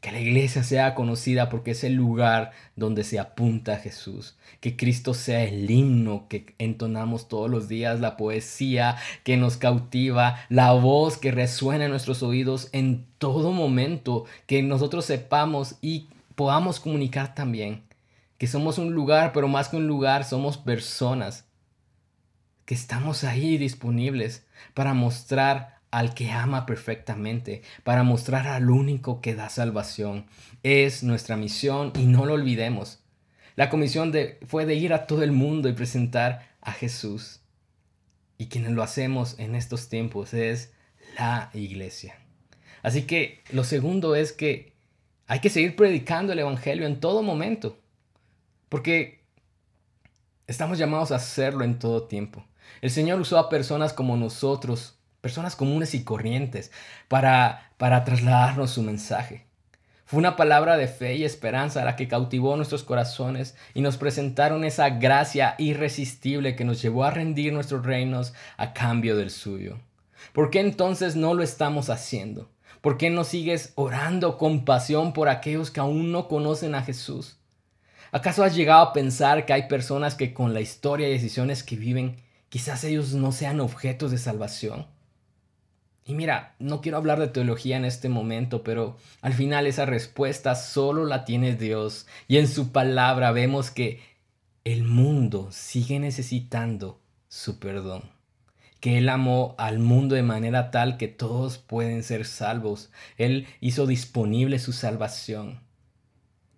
que 0.00 0.12
la 0.12 0.20
iglesia 0.20 0.62
sea 0.62 0.94
conocida 0.94 1.48
porque 1.48 1.72
es 1.72 1.84
el 1.84 1.94
lugar 1.94 2.52
donde 2.76 3.04
se 3.04 3.18
apunta 3.18 3.74
a 3.74 3.78
Jesús. 3.78 4.36
Que 4.60 4.76
Cristo 4.76 5.14
sea 5.14 5.44
el 5.44 5.70
himno 5.70 6.26
que 6.28 6.54
entonamos 6.58 7.28
todos 7.28 7.50
los 7.50 7.68
días, 7.68 8.00
la 8.00 8.16
poesía 8.16 8.96
que 9.24 9.36
nos 9.36 9.56
cautiva, 9.56 10.40
la 10.48 10.72
voz 10.72 11.18
que 11.18 11.32
resuena 11.32 11.84
en 11.84 11.90
nuestros 11.90 12.22
oídos 12.22 12.68
en 12.72 13.06
todo 13.18 13.52
momento. 13.52 14.24
Que 14.46 14.62
nosotros 14.62 15.04
sepamos 15.04 15.76
y 15.82 16.08
podamos 16.34 16.80
comunicar 16.80 17.34
también 17.34 17.82
que 18.40 18.46
somos 18.46 18.78
un 18.78 18.94
lugar, 18.94 19.32
pero 19.34 19.48
más 19.48 19.68
que 19.68 19.76
un 19.76 19.86
lugar, 19.86 20.24
somos 20.24 20.56
personas. 20.56 21.44
Que 22.64 22.72
estamos 22.72 23.22
ahí 23.22 23.58
disponibles 23.58 24.46
para 24.72 24.94
mostrar 24.94 25.79
al 25.90 26.14
que 26.14 26.30
ama 26.30 26.66
perfectamente, 26.66 27.62
para 27.82 28.02
mostrar 28.02 28.46
al 28.46 28.70
único 28.70 29.20
que 29.20 29.34
da 29.34 29.48
salvación. 29.48 30.26
Es 30.62 31.02
nuestra 31.02 31.36
misión 31.36 31.92
y 31.96 32.04
no 32.04 32.26
lo 32.26 32.34
olvidemos. 32.34 33.00
La 33.56 33.68
comisión 33.68 34.12
de, 34.12 34.38
fue 34.46 34.66
de 34.66 34.74
ir 34.74 34.92
a 34.92 35.06
todo 35.06 35.22
el 35.22 35.32
mundo 35.32 35.68
y 35.68 35.72
presentar 35.72 36.48
a 36.60 36.72
Jesús. 36.72 37.40
Y 38.38 38.46
quienes 38.46 38.72
lo 38.72 38.82
hacemos 38.82 39.38
en 39.38 39.54
estos 39.54 39.88
tiempos 39.88 40.32
es 40.32 40.72
la 41.18 41.50
iglesia. 41.52 42.16
Así 42.82 43.02
que 43.02 43.42
lo 43.50 43.64
segundo 43.64 44.14
es 44.14 44.32
que 44.32 44.72
hay 45.26 45.40
que 45.40 45.50
seguir 45.50 45.76
predicando 45.76 46.32
el 46.32 46.38
Evangelio 46.38 46.86
en 46.86 47.00
todo 47.00 47.22
momento. 47.22 47.78
Porque 48.68 49.24
estamos 50.46 50.78
llamados 50.78 51.12
a 51.12 51.16
hacerlo 51.16 51.64
en 51.64 51.78
todo 51.78 52.04
tiempo. 52.04 52.44
El 52.80 52.90
Señor 52.90 53.20
usó 53.20 53.38
a 53.38 53.48
personas 53.48 53.92
como 53.92 54.16
nosotros 54.16 54.99
personas 55.20 55.56
comunes 55.56 55.94
y 55.94 56.04
corrientes, 56.04 56.70
para, 57.08 57.70
para 57.76 58.04
trasladarnos 58.04 58.70
su 58.70 58.82
mensaje. 58.82 59.46
Fue 60.10 60.18
una 60.18 60.34
palabra 60.34 60.76
de 60.76 60.88
fe 60.88 61.14
y 61.14 61.24
esperanza 61.24 61.84
la 61.84 61.94
que 61.94 62.08
cautivó 62.08 62.56
nuestros 62.56 62.82
corazones 62.82 63.54
y 63.74 63.80
nos 63.80 63.96
presentaron 63.96 64.64
esa 64.64 64.90
gracia 64.90 65.54
irresistible 65.56 66.56
que 66.56 66.64
nos 66.64 66.82
llevó 66.82 67.04
a 67.04 67.12
rendir 67.12 67.52
nuestros 67.52 67.86
reinos 67.86 68.32
a 68.56 68.72
cambio 68.72 69.16
del 69.16 69.30
suyo. 69.30 69.78
¿Por 70.32 70.50
qué 70.50 70.58
entonces 70.58 71.14
no 71.14 71.34
lo 71.34 71.44
estamos 71.44 71.90
haciendo? 71.90 72.50
¿Por 72.80 72.96
qué 72.96 73.08
no 73.08 73.22
sigues 73.22 73.72
orando 73.76 74.36
con 74.36 74.64
pasión 74.64 75.12
por 75.12 75.28
aquellos 75.28 75.70
que 75.70 75.78
aún 75.78 76.10
no 76.10 76.26
conocen 76.26 76.74
a 76.74 76.82
Jesús? 76.82 77.36
¿Acaso 78.10 78.42
has 78.42 78.56
llegado 78.56 78.82
a 78.82 78.92
pensar 78.92 79.46
que 79.46 79.52
hay 79.52 79.68
personas 79.68 80.16
que 80.16 80.34
con 80.34 80.54
la 80.54 80.60
historia 80.60 81.08
y 81.08 81.12
decisiones 81.12 81.62
que 81.62 81.76
viven, 81.76 82.16
quizás 82.48 82.82
ellos 82.82 83.12
no 83.12 83.30
sean 83.30 83.60
objetos 83.60 84.10
de 84.10 84.18
salvación? 84.18 84.86
Y 86.10 86.14
mira, 86.14 86.56
no 86.58 86.80
quiero 86.80 86.98
hablar 86.98 87.20
de 87.20 87.28
teología 87.28 87.76
en 87.76 87.84
este 87.84 88.08
momento, 88.08 88.64
pero 88.64 88.96
al 89.20 89.32
final 89.32 89.68
esa 89.68 89.86
respuesta 89.86 90.56
solo 90.56 91.04
la 91.04 91.24
tiene 91.24 91.54
Dios. 91.54 92.08
Y 92.26 92.38
en 92.38 92.48
su 92.48 92.72
palabra 92.72 93.30
vemos 93.30 93.70
que 93.70 94.00
el 94.64 94.82
mundo 94.82 95.50
sigue 95.52 96.00
necesitando 96.00 97.00
su 97.28 97.60
perdón. 97.60 98.10
Que 98.80 98.98
Él 98.98 99.08
amó 99.08 99.54
al 99.56 99.78
mundo 99.78 100.16
de 100.16 100.24
manera 100.24 100.72
tal 100.72 100.96
que 100.96 101.06
todos 101.06 101.58
pueden 101.58 102.02
ser 102.02 102.26
salvos. 102.26 102.90
Él 103.16 103.46
hizo 103.60 103.86
disponible 103.86 104.58
su 104.58 104.72
salvación. 104.72 105.60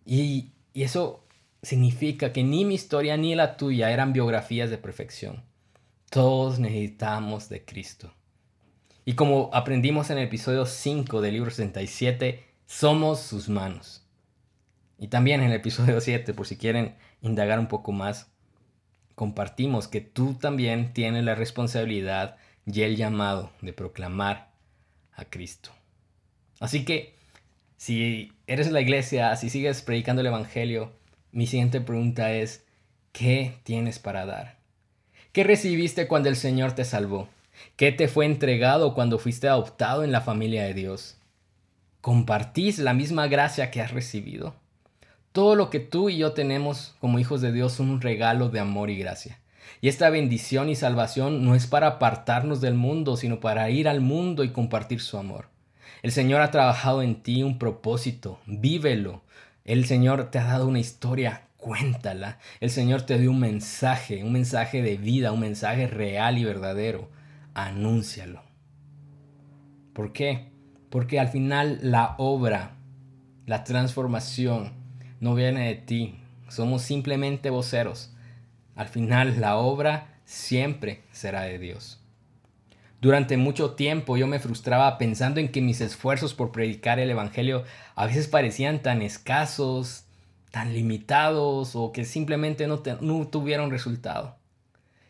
Y, 0.07 0.53
y 0.73 0.85
eso 0.85 1.27
significa 1.61 2.33
que 2.33 2.43
ni 2.43 2.65
mi 2.65 2.77
historia 2.77 3.19
ni 3.19 3.35
la 3.35 3.59
tuya 3.59 3.91
eran 3.91 4.15
biografías 4.15 4.71
de 4.71 4.79
perfección. 4.79 5.43
Todos 6.09 6.59
necesitamos 6.59 7.51
de 7.51 7.67
Cristo. 7.67 8.15
Y 9.05 9.15
como 9.15 9.51
aprendimos 9.53 10.11
en 10.11 10.19
el 10.19 10.25
episodio 10.25 10.65
5 10.65 11.21
del 11.21 11.35
libro 11.35 11.51
67, 11.51 12.45
somos 12.67 13.21
sus 13.21 13.49
manos. 13.49 14.07
Y 14.99 15.09
también 15.09 15.41
en 15.41 15.49
el 15.49 15.57
episodio 15.57 16.01
7, 16.01 16.33
por 16.35 16.47
si 16.47 16.57
quieren 16.57 16.95
indagar 17.21 17.59
un 17.59 17.67
poco 17.67 17.91
más, 17.91 18.31
compartimos 19.17 19.89
que 19.89 20.01
tú 20.01 20.35
también 20.35 20.93
tienes 20.93 21.25
la 21.25 21.35
responsabilidad 21.35 22.37
y 22.65 22.83
el 22.83 22.97
llamado 22.97 23.51
de 23.61 23.73
proclamar 23.73 24.53
a 25.15 25.25
Cristo. 25.25 25.71
Así 26.61 26.85
que, 26.85 27.17
si 27.77 28.33
eres 28.47 28.71
la 28.71 28.81
iglesia, 28.81 29.35
si 29.35 29.51
sigues 29.51 29.83
predicando 29.83 30.21
el 30.21 30.29
Evangelio, 30.29 30.93
mi 31.33 31.49
siguiente 31.49 31.81
pregunta 31.81 32.33
es, 32.33 32.65
¿qué 33.11 33.57
tienes 33.65 33.99
para 33.99 34.27
dar? 34.27 34.59
¿Qué 35.33 35.43
recibiste 35.43 36.07
cuando 36.07 36.29
el 36.29 36.37
Señor 36.37 36.73
te 36.73 36.85
salvó? 36.85 37.29
¿Qué 37.77 37.91
te 37.91 38.07
fue 38.07 38.27
entregado 38.27 38.95
cuando 38.95 39.19
fuiste 39.19 39.49
adoptado 39.49 40.05
en 40.05 40.13
la 40.13 40.21
familia 40.21 40.65
de 40.65 40.75
Dios? 40.75 41.17
¿Compartís 42.01 42.79
la 42.79 42.95
misma 42.95 43.27
gracia 43.29 43.71
que 43.71 43.81
has 43.81 43.93
recibido? 43.93 44.55
Todo 45.33 45.55
lo 45.55 45.71
que 45.71 45.81
tú 45.81 46.11
y 46.11 46.19
yo 46.19 46.33
tenemos 46.33 46.95
como 47.01 47.19
hijos 47.19 47.41
de 47.41 47.53
Dios 47.53 47.73
son 47.73 47.89
un 47.89 48.01
regalo 48.01 48.51
de 48.51 48.61
amor 48.61 48.91
y 48.91 48.99
gracia. 48.99 49.39
Y 49.81 49.89
esta 49.89 50.11
bendición 50.11 50.69
y 50.69 50.75
salvación 50.75 51.45
no 51.45 51.55
es 51.55 51.67
para 51.67 51.87
apartarnos 51.87 52.61
del 52.61 52.75
mundo, 52.75 53.17
sino 53.17 53.41
para 53.41 53.71
ir 53.71 53.89
al 53.89 54.01
mundo 54.01 54.45
y 54.45 54.51
compartir 54.51 55.01
su 55.01 55.17
amor. 55.17 55.47
El 56.03 56.13
Señor 56.13 56.43
ha 56.43 56.51
trabajado 56.51 57.03
en 57.03 57.23
ti 57.23 57.43
un 57.43 57.59
propósito, 57.59 58.39
vívelo. 58.47 59.23
El 59.65 59.87
Señor 59.87 60.31
te 60.31 60.39
ha 60.39 60.45
dado 60.45 60.67
una 60.67 60.81
historia, 60.81 61.43
cuéntala. 61.57 62.39
El 62.61 62.71
Señor 62.71 63.03
te 63.03 63.19
dio 63.19 63.31
un 63.31 63.41
mensaje, 63.41 64.23
un 64.23 64.33
mensaje 64.33 64.83
de 64.83 64.97
vida, 64.97 65.33
un 65.33 65.41
mensaje 65.41 65.87
real 65.87 66.37
y 66.37 66.45
verdadero 66.45 67.09
anúncialo. 67.55 68.43
¿Por 69.93 70.13
qué? 70.13 70.51
Porque 70.91 71.21
al 71.21 71.29
final 71.29 71.79
la 71.83 72.15
obra, 72.19 72.77
la 73.47 73.65
transformación, 73.65 74.73
no 75.21 75.35
viene 75.35 75.69
de 75.69 75.75
ti. 75.77 76.19
Somos 76.49 76.83
simplemente 76.83 77.51
voceros. 77.51 78.15
Al 78.75 78.89
final 78.89 79.41
la 79.41 79.57
obra 79.57 80.19
siempre 80.25 81.03
será 81.13 81.43
de 81.43 81.59
Dios. 81.59 82.01
Durante 83.01 83.37
mucho 83.37 83.73
tiempo 83.73 84.17
yo 84.17 84.27
me 84.27 84.39
frustraba 84.39 84.97
pensando 84.97 85.41
en 85.41 85.51
que 85.51 85.61
mis 85.61 85.81
esfuerzos 85.81 86.35
por 86.35 86.53
predicar 86.53 87.01
el 87.01 87.11
Evangelio 87.11 87.65
a 87.97 88.07
veces 88.07 88.29
parecían 88.29 88.81
tan 88.81 89.03
escasos, 89.03 90.05
tan 90.53 90.73
limitados 90.73 91.75
o 91.75 91.91
que 91.91 92.05
simplemente 92.05 92.67
no, 92.69 92.83
no 93.01 93.27
tuvieron 93.27 93.71
resultado. 93.71 94.37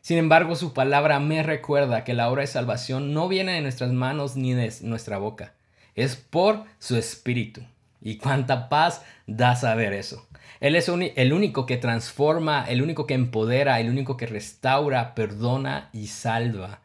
Sin 0.02 0.18
embargo, 0.18 0.56
su 0.56 0.74
palabra 0.74 1.20
me 1.20 1.44
recuerda 1.44 2.02
que 2.02 2.12
la 2.12 2.28
obra 2.28 2.40
de 2.40 2.48
salvación 2.48 3.14
no 3.14 3.28
viene 3.28 3.52
de 3.52 3.60
nuestras 3.60 3.92
manos 3.92 4.34
ni 4.34 4.52
de 4.52 4.72
nuestra 4.82 5.18
boca. 5.18 5.54
Es 5.94 6.16
por 6.16 6.64
su 6.80 6.96
espíritu. 6.96 7.62
Y 8.00 8.16
cuánta 8.16 8.68
paz 8.68 9.02
da 9.28 9.54
saber 9.54 9.92
eso. 9.92 10.26
Él 10.58 10.74
es 10.74 10.88
el 10.88 11.32
único 11.32 11.66
que 11.66 11.76
transforma, 11.76 12.64
el 12.68 12.82
único 12.82 13.06
que 13.06 13.14
empodera, 13.14 13.78
el 13.78 13.90
único 13.90 14.16
que 14.16 14.26
restaura, 14.26 15.14
perdona 15.14 15.88
y 15.92 16.08
salva. 16.08 16.80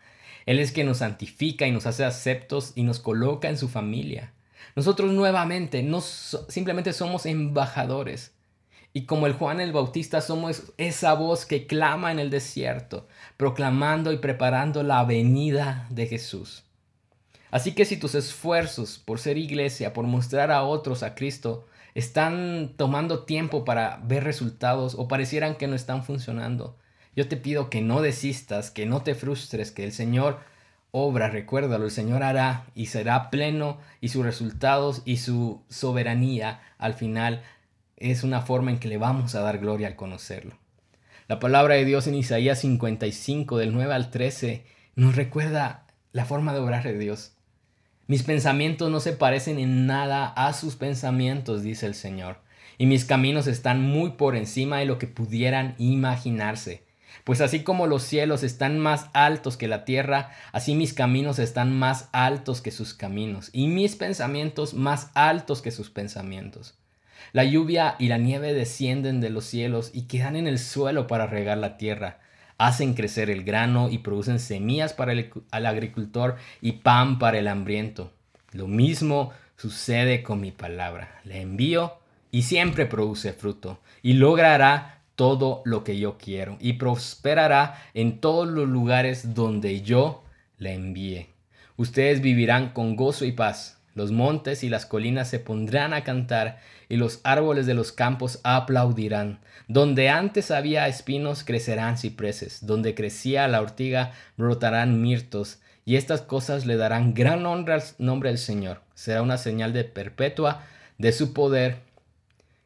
Él 0.46 0.60
es 0.60 0.72
quien 0.72 0.86
nos 0.86 1.00
santifica 1.00 1.66
y 1.66 1.72
nos 1.72 1.88
hace 1.88 2.06
aceptos 2.06 2.74
y 2.76 2.84
nos 2.84 3.00
coloca 3.00 3.50
en 3.50 3.58
su 3.58 3.68
familia. 3.68 4.32
Nosotros 4.76 5.12
nuevamente 5.12 5.82
no 5.82 6.02
simplemente 6.02 6.94
somos 6.94 7.26
embajadores. 7.26 8.37
Y 8.98 9.06
como 9.06 9.28
el 9.28 9.34
Juan 9.34 9.62
el 9.62 9.74
Bautista 9.74 10.22
somos 10.22 10.74
esa 10.78 11.14
voz 11.14 11.46
que 11.46 11.68
clama 11.68 12.12
en 12.12 12.18
el 12.18 12.32
desierto, 12.32 13.08
proclamando 13.38 14.12
y 14.12 14.18
preparando 14.18 14.82
la 14.82 15.04
venida 15.04 15.86
de 15.92 16.08
Jesús. 16.08 16.64
Así 17.52 17.74
que 17.76 17.86
si 17.86 17.98
tus 17.98 18.16
esfuerzos 18.16 18.98
por 18.98 19.20
ser 19.20 19.38
iglesia, 19.38 19.94
por 19.94 20.08
mostrar 20.08 20.50
a 20.50 20.64
otros 20.64 21.04
a 21.04 21.14
Cristo, 21.14 21.68
están 21.94 22.74
tomando 22.76 23.24
tiempo 23.26 23.64
para 23.66 24.02
ver 24.04 24.24
resultados 24.24 24.96
o 24.98 25.08
parecieran 25.08 25.58
que 25.58 25.68
no 25.68 25.76
están 25.76 26.04
funcionando, 26.04 26.76
yo 27.16 27.28
te 27.28 27.38
pido 27.38 27.70
que 27.70 27.82
no 27.82 28.02
desistas, 28.02 28.72
que 28.72 28.88
no 28.88 29.04
te 29.04 29.14
frustres, 29.14 29.70
que 29.70 29.84
el 29.84 29.92
Señor 29.92 30.40
obra, 30.90 31.30
recuérdalo, 31.30 31.86
el 31.86 31.92
Señor 31.92 32.24
hará 32.24 32.66
y 32.74 32.88
será 32.88 33.30
pleno 33.30 33.78
y 34.02 34.10
sus 34.10 34.26
resultados 34.26 35.04
y 35.06 35.18
su 35.18 35.62
soberanía 35.70 36.62
al 36.80 36.96
final 36.96 37.44
es 37.98 38.24
una 38.24 38.42
forma 38.42 38.72
en 38.72 38.80
que 38.80 38.88
le 38.88 38.98
vamos 38.98 39.36
a 39.36 39.42
dar 39.42 39.58
gloria 39.58 39.88
al 39.88 39.96
conocerlo. 39.96 40.56
La 41.28 41.40
palabra 41.40 41.76
de 41.76 41.84
Dios 41.84 42.08
en 42.08 42.16
Isaías 42.16 42.60
55, 42.60 43.58
del 43.58 43.74
9 43.74 43.94
al 43.94 44.12
13, 44.12 44.64
nos 44.96 45.16
recuerda 45.16 45.86
la 46.14 46.26
forma 46.26 46.54
de 46.54 46.60
obrar 46.60 46.84
de 46.84 46.98
Dios. 46.98 47.34
Mis 48.06 48.24
pensamientos 48.24 48.90
no 48.90 49.00
se 49.00 49.12
parecen 49.12 49.60
en 49.60 49.86
nada 49.88 50.28
a 50.28 50.54
sus 50.54 50.76
pensamientos, 50.76 51.64
dice 51.64 51.86
el 51.86 51.96
Señor, 51.96 52.38
y 52.78 52.86
mis 52.86 53.04
caminos 53.04 53.48
están 53.48 53.82
muy 53.82 54.12
por 54.12 54.36
encima 54.36 54.78
de 54.78 54.86
lo 54.86 55.00
que 55.00 55.08
pudieran 55.08 55.76
imaginarse. 55.78 56.86
Pues 57.24 57.42
así 57.42 57.64
como 57.64 57.88
los 57.88 58.04
cielos 58.04 58.44
están 58.44 58.80
más 58.80 59.10
altos 59.14 59.58
que 59.58 59.68
la 59.68 59.84
tierra, 59.84 60.32
así 60.54 60.76
mis 60.76 60.94
caminos 60.94 61.40
están 61.40 61.78
más 61.78 62.08
altos 62.14 62.62
que 62.62 62.72
sus 62.72 62.94
caminos, 62.94 63.50
y 63.52 63.68
mis 63.68 63.96
pensamientos 63.96 64.74
más 64.74 65.10
altos 65.14 65.62
que 65.62 65.72
sus 65.72 65.90
pensamientos. 65.90 66.78
La 67.34 67.44
lluvia 67.44 67.96
y 68.00 68.08
la 68.08 68.18
nieve 68.18 68.54
descienden 68.54 69.22
de 69.22 69.30
los 69.30 69.46
cielos 69.46 69.92
y 69.94 70.04
quedan 70.04 70.36
en 70.36 70.48
el 70.48 70.60
suelo 70.60 71.08
para 71.08 71.28
regar 71.28 71.58
la 71.58 71.78
tierra. 71.78 72.20
Hacen 72.58 72.94
crecer 72.94 73.30
el 73.30 73.44
grano 73.44 73.90
y 73.90 74.00
producen 74.00 74.40
semillas 74.40 74.94
para 74.94 75.12
el, 75.12 75.32
agricultor 75.52 76.38
y 76.62 76.74
pan 76.74 77.20
para 77.20 77.38
el 77.38 77.48
hambriento. 77.48 78.12
Lo 78.52 78.68
mismo 78.68 79.32
sucede 79.58 80.24
con 80.24 80.42
mi 80.42 80.52
palabra. 80.52 81.20
La 81.24 81.38
envío 81.38 82.00
y 82.32 82.44
siempre 82.44 82.86
produce 82.86 83.34
fruto 83.34 83.80
y 84.02 84.14
logrará 84.14 85.02
todo 85.16 85.62
lo 85.66 85.84
que 85.84 85.98
yo 85.98 86.18
quiero 86.18 86.58
y 86.60 86.74
prosperará 86.74 87.84
en 87.94 88.20
todos 88.20 88.48
los 88.48 88.68
lugares 88.68 89.34
donde 89.34 89.82
yo 89.82 90.24
la 90.58 90.72
envíe. 90.72 91.28
Ustedes 91.76 92.22
vivirán 92.22 92.70
con 92.70 92.96
gozo 92.96 93.26
y 93.26 93.32
paz 93.32 93.77
los 93.98 94.12
montes 94.12 94.64
y 94.64 94.70
las 94.70 94.86
colinas 94.86 95.28
se 95.28 95.40
pondrán 95.40 95.92
a 95.92 96.04
cantar, 96.04 96.60
y 96.88 96.98
los 96.98 97.20
árboles 97.24 97.66
de 97.66 97.74
los 97.74 97.92
campos 97.92 98.40
aplaudirán. 98.44 99.40
Donde 99.68 100.10
antes 100.10 100.52
había 100.52 100.88
espinos 100.88 101.44
crecerán 101.44 101.98
cipreses, 101.98 102.66
donde 102.66 102.94
crecía 102.94 103.48
la 103.48 103.60
ortiga 103.60 104.14
brotarán 104.38 105.02
mirtos, 105.02 105.60
y 105.84 105.96
estas 105.96 106.22
cosas 106.22 106.68
le 106.68 106.78
darán 106.78 107.16
gran 107.16 107.46
honra 107.48 107.76
al 107.76 107.84
nombre 107.98 108.30
del 108.30 108.38
Señor. 108.38 108.82
Será 108.94 109.24
una 109.24 109.40
señal 109.40 109.74
de 109.74 109.84
perpetua 109.84 110.64
de 111.00 111.12
su 111.12 111.34
poder 111.34 111.80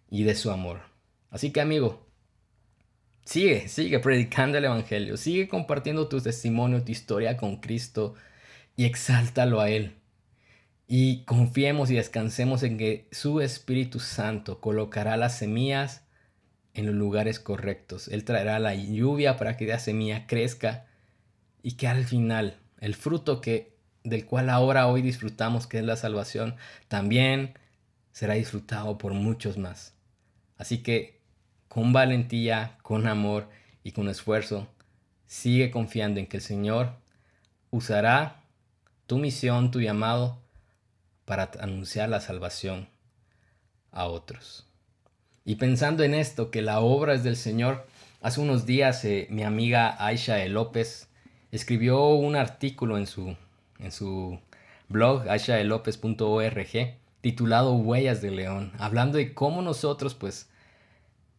y 0.10 0.24
de 0.24 0.36
su 0.36 0.52
amor. 0.52 0.82
Así 1.30 1.52
que 1.52 1.62
amigo, 1.62 2.06
sigue, 3.24 3.70
sigue 3.70 4.00
predicando 4.00 4.58
el 4.58 4.66
Evangelio, 4.66 5.16
sigue 5.16 5.48
compartiendo 5.48 6.10
tu 6.10 6.20
testimonio, 6.20 6.84
tu 6.84 6.92
historia 6.92 7.38
con 7.38 7.56
Cristo 7.56 8.16
y 8.76 8.84
exáltalo 8.84 9.62
a 9.62 9.70
Él. 9.70 10.01
Y 10.94 11.24
confiemos 11.24 11.90
y 11.90 11.96
descansemos 11.96 12.64
en 12.64 12.78
que 12.78 13.08
su 13.14 13.40
Espíritu 13.40 14.02
Santo 14.02 14.60
colocará 14.60 15.16
las 15.16 15.38
semillas 15.38 16.04
en 16.74 16.86
los 16.86 16.94
lugares 16.94 17.40
correctos. 17.40 18.10
Él 18.10 18.26
traerá 18.26 18.60
la 18.60 18.76
lluvia 18.76 19.38
para 19.38 19.56
que 19.56 19.66
la 19.68 19.80
semilla 19.80 20.28
crezca 20.28 20.86
y 21.64 21.78
que 21.78 21.88
al 21.88 22.04
final 22.04 22.60
el 22.82 22.94
fruto 22.94 23.40
que 23.40 23.78
del 24.04 24.26
cual 24.26 24.50
ahora 24.50 24.88
hoy 24.88 25.02
disfrutamos, 25.02 25.66
que 25.66 25.78
es 25.78 25.86
la 25.86 25.96
salvación, 25.96 26.58
también 26.90 27.58
será 28.12 28.34
disfrutado 28.34 28.98
por 28.98 29.14
muchos 29.14 29.58
más. 29.58 29.94
Así 30.58 30.80
que 30.80 31.22
con 31.70 31.94
valentía, 31.94 32.78
con 32.82 33.08
amor 33.08 33.48
y 33.82 33.94
con 33.94 34.10
esfuerzo, 34.10 34.68
sigue 35.26 35.72
confiando 35.72 36.20
en 36.20 36.28
que 36.28 36.36
el 36.36 36.44
Señor 36.44 36.98
usará 37.70 38.44
tu 39.08 39.20
misión, 39.20 39.72
tu 39.72 39.80
llamado, 39.80 40.42
para 41.32 41.50
anunciar 41.62 42.10
la 42.10 42.20
salvación 42.20 42.90
a 43.94 44.08
otros. 44.08 44.68
Y 45.46 45.56
pensando 45.56 46.04
en 46.04 46.14
esto, 46.14 46.52
que 46.52 46.62
la 46.62 46.82
obra 46.82 47.14
es 47.14 47.24
del 47.24 47.38
Señor, 47.38 47.88
hace 48.22 48.42
unos 48.42 48.66
días 48.66 49.06
eh, 49.06 49.28
mi 49.30 49.44
amiga 49.44 49.96
Aisha 50.06 50.36
de 50.36 50.50
López 50.50 51.08
escribió 51.54 52.10
un 52.10 52.36
artículo 52.36 52.98
en 52.98 53.08
su, 53.08 53.38
en 53.80 53.94
su 53.94 54.42
blog, 54.90 55.30
aishaelopez.org, 55.30 56.98
titulado 57.22 57.76
Huellas 57.76 58.22
de 58.22 58.32
León, 58.32 58.74
hablando 58.78 59.18
de 59.18 59.34
cómo 59.34 59.62
nosotros 59.62 60.16
pues 60.16 60.50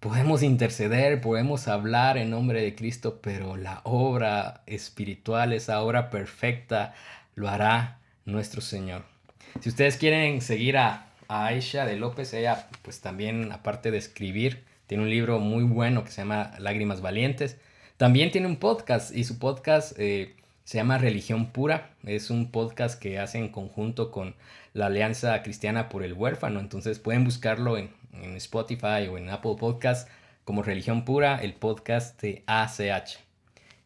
podemos 0.00 0.42
interceder, 0.42 1.20
podemos 1.20 1.68
hablar 1.68 2.16
en 2.16 2.30
nombre 2.30 2.62
de 2.62 2.74
Cristo, 2.74 3.20
pero 3.22 3.58
la 3.58 3.82
obra 3.84 4.62
espiritual, 4.64 5.52
esa 5.52 5.82
obra 5.82 6.08
perfecta, 6.08 6.94
lo 7.34 7.50
hará 7.50 7.98
nuestro 8.24 8.62
Señor. 8.62 9.11
Si 9.60 9.68
ustedes 9.68 9.96
quieren 9.96 10.40
seguir 10.40 10.76
a, 10.76 11.08
Aisha 11.28 11.86
de 11.86 11.96
López, 11.96 12.34
ella 12.34 12.68
pues 12.82 13.00
también 13.00 13.52
aparte 13.52 13.90
de 13.90 13.96
escribir, 13.96 14.64
tiene 14.86 15.04
un 15.04 15.08
libro 15.08 15.38
muy 15.38 15.64
bueno 15.64 16.04
que 16.04 16.10
se 16.10 16.20
llama 16.20 16.52
Lágrimas 16.58 17.00
Valientes. 17.00 17.56
También 17.96 18.30
tiene 18.30 18.48
un 18.48 18.56
podcast 18.56 19.16
y 19.16 19.24
su 19.24 19.38
podcast 19.38 19.98
eh, 19.98 20.36
se 20.64 20.76
llama 20.78 20.98
Religión 20.98 21.46
Pura. 21.50 21.90
Es 22.04 22.28
un 22.28 22.50
podcast 22.50 23.00
que 23.00 23.18
hace 23.18 23.38
en 23.38 23.48
conjunto 23.48 24.10
con 24.10 24.34
la 24.74 24.86
Alianza 24.86 25.42
Cristiana 25.42 25.88
por 25.88 26.02
el 26.02 26.12
Huérfano. 26.12 26.60
Entonces 26.60 26.98
pueden 26.98 27.24
buscarlo 27.24 27.78
en, 27.78 27.90
Spotify 28.36 29.08
o 29.10 29.16
en 29.16 29.30
Apple 29.30 29.56
Podcast 29.58 30.08
como 30.44 30.62
Religión 30.62 31.06
Pura, 31.06 31.42
el 31.42 31.54
podcast 31.54 32.20
de 32.20 32.42
ACH. 32.46 33.16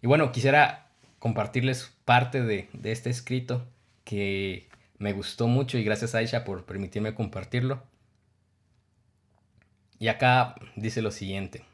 Y 0.03 0.09
bueno, 0.09 0.33
quisiera 0.33 0.89
compartirles 1.21 1.93
parte 2.05 2.43
de, 2.43 2.69
de 2.73 2.91
este 2.91 3.11
escrito 3.11 3.65
que 4.03 4.67
me 4.99 5.13
gustó 5.13 5.47
mucho 5.47 5.79
y 5.79 5.85
gracias 5.85 6.15
a 6.15 6.19
Aisha 6.19 6.45
por 6.45 6.65
permitirme 6.65 7.15
compartirlo. 7.15 7.83
Y 9.99 10.09
acá 10.09 10.55
dice 10.75 11.03
lo 11.03 11.11
siguiente. 11.11 11.65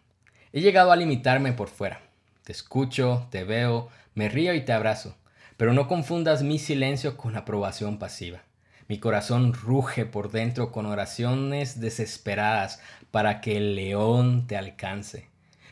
He 0.53 0.61
llegado 0.61 0.93
a 0.93 0.97
limitarme 0.97 1.53
por 1.53 1.69
fuera. 1.69 2.01
Te 2.45 2.53
escucho, 2.53 3.27
te 3.31 3.45
veo, 3.45 3.89
me 4.15 4.29
río 4.29 4.55
y 4.55 4.65
te 4.65 4.73
abrazo, 4.73 5.17
pero 5.57 5.73
no 5.73 5.89
confundas 5.89 6.43
mi 6.43 6.59
silencio 6.59 7.17
con 7.17 7.37
aprobación 7.37 7.99
pasiva. 7.99 8.43
Mi 8.89 8.99
corazón 8.99 9.55
ruge 9.55 10.05
por 10.05 10.31
dentro 10.31 10.73
con 10.73 10.87
oraciones 10.87 11.81
desesperadas 11.81 12.81
para 13.11 13.41
que 13.41 13.57
el 13.57 13.77
león 13.77 14.47
te 14.47 14.57
alcance. 14.57 15.29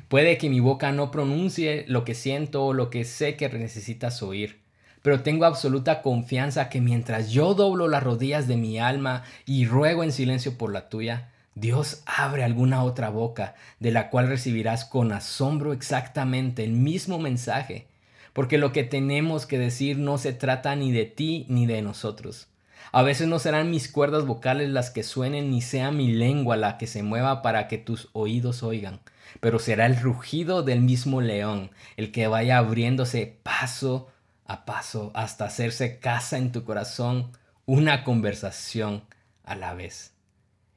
Puede 0.08 0.38
que 0.38 0.48
mi 0.48 0.60
boca 0.60 0.92
no 0.92 1.10
pronuncie 1.10 1.84
lo 1.88 2.04
que 2.04 2.14
siento 2.14 2.64
o 2.64 2.72
lo 2.72 2.90
que 2.90 3.04
sé 3.04 3.36
que 3.36 3.48
necesitas 3.48 4.22
oír, 4.22 4.59
pero 5.02 5.22
tengo 5.22 5.44
absoluta 5.44 6.02
confianza 6.02 6.68
que 6.68 6.80
mientras 6.80 7.30
yo 7.30 7.54
doblo 7.54 7.88
las 7.88 8.02
rodillas 8.02 8.46
de 8.46 8.56
mi 8.56 8.78
alma 8.78 9.24
y 9.46 9.66
ruego 9.66 10.04
en 10.04 10.12
silencio 10.12 10.58
por 10.58 10.72
la 10.72 10.88
tuya, 10.88 11.30
Dios 11.54 12.02
abre 12.06 12.44
alguna 12.44 12.84
otra 12.84 13.10
boca 13.10 13.54
de 13.80 13.90
la 13.90 14.10
cual 14.10 14.28
recibirás 14.28 14.84
con 14.84 15.12
asombro 15.12 15.72
exactamente 15.72 16.64
el 16.64 16.72
mismo 16.72 17.18
mensaje 17.18 17.88
porque 18.32 18.58
lo 18.58 18.72
que 18.72 18.84
tenemos 18.84 19.46
que 19.46 19.58
decir 19.58 19.98
no 19.98 20.18
se 20.18 20.32
trata 20.32 20.76
ni 20.76 20.92
de 20.92 21.04
ti 21.04 21.46
ni 21.48 21.66
de 21.66 21.82
nosotros. 21.82 22.48
A 22.92 23.02
veces 23.02 23.28
no 23.28 23.38
serán 23.38 23.70
mis 23.70 23.90
cuerdas 23.90 24.26
vocales 24.26 24.70
las 24.70 24.90
que 24.90 25.02
suenen, 25.02 25.50
ni 25.50 25.60
sea 25.60 25.90
mi 25.90 26.12
lengua 26.12 26.56
la 26.56 26.76
que 26.76 26.86
se 26.86 27.02
mueva 27.02 27.42
para 27.42 27.68
que 27.68 27.78
tus 27.78 28.08
oídos 28.12 28.62
oigan, 28.62 29.00
pero 29.40 29.58
será 29.58 29.86
el 29.86 30.00
rugido 30.00 30.62
del 30.62 30.80
mismo 30.80 31.20
león, 31.20 31.70
el 31.96 32.10
que 32.10 32.26
vaya 32.26 32.58
abriéndose 32.58 33.36
paso 33.42 34.08
a 34.50 34.64
paso 34.64 35.12
hasta 35.14 35.44
hacerse 35.44 36.00
casa 36.00 36.36
en 36.36 36.50
tu 36.50 36.64
corazón, 36.64 37.30
una 37.66 38.02
conversación 38.02 39.04
a 39.44 39.54
la 39.54 39.74
vez. 39.74 40.12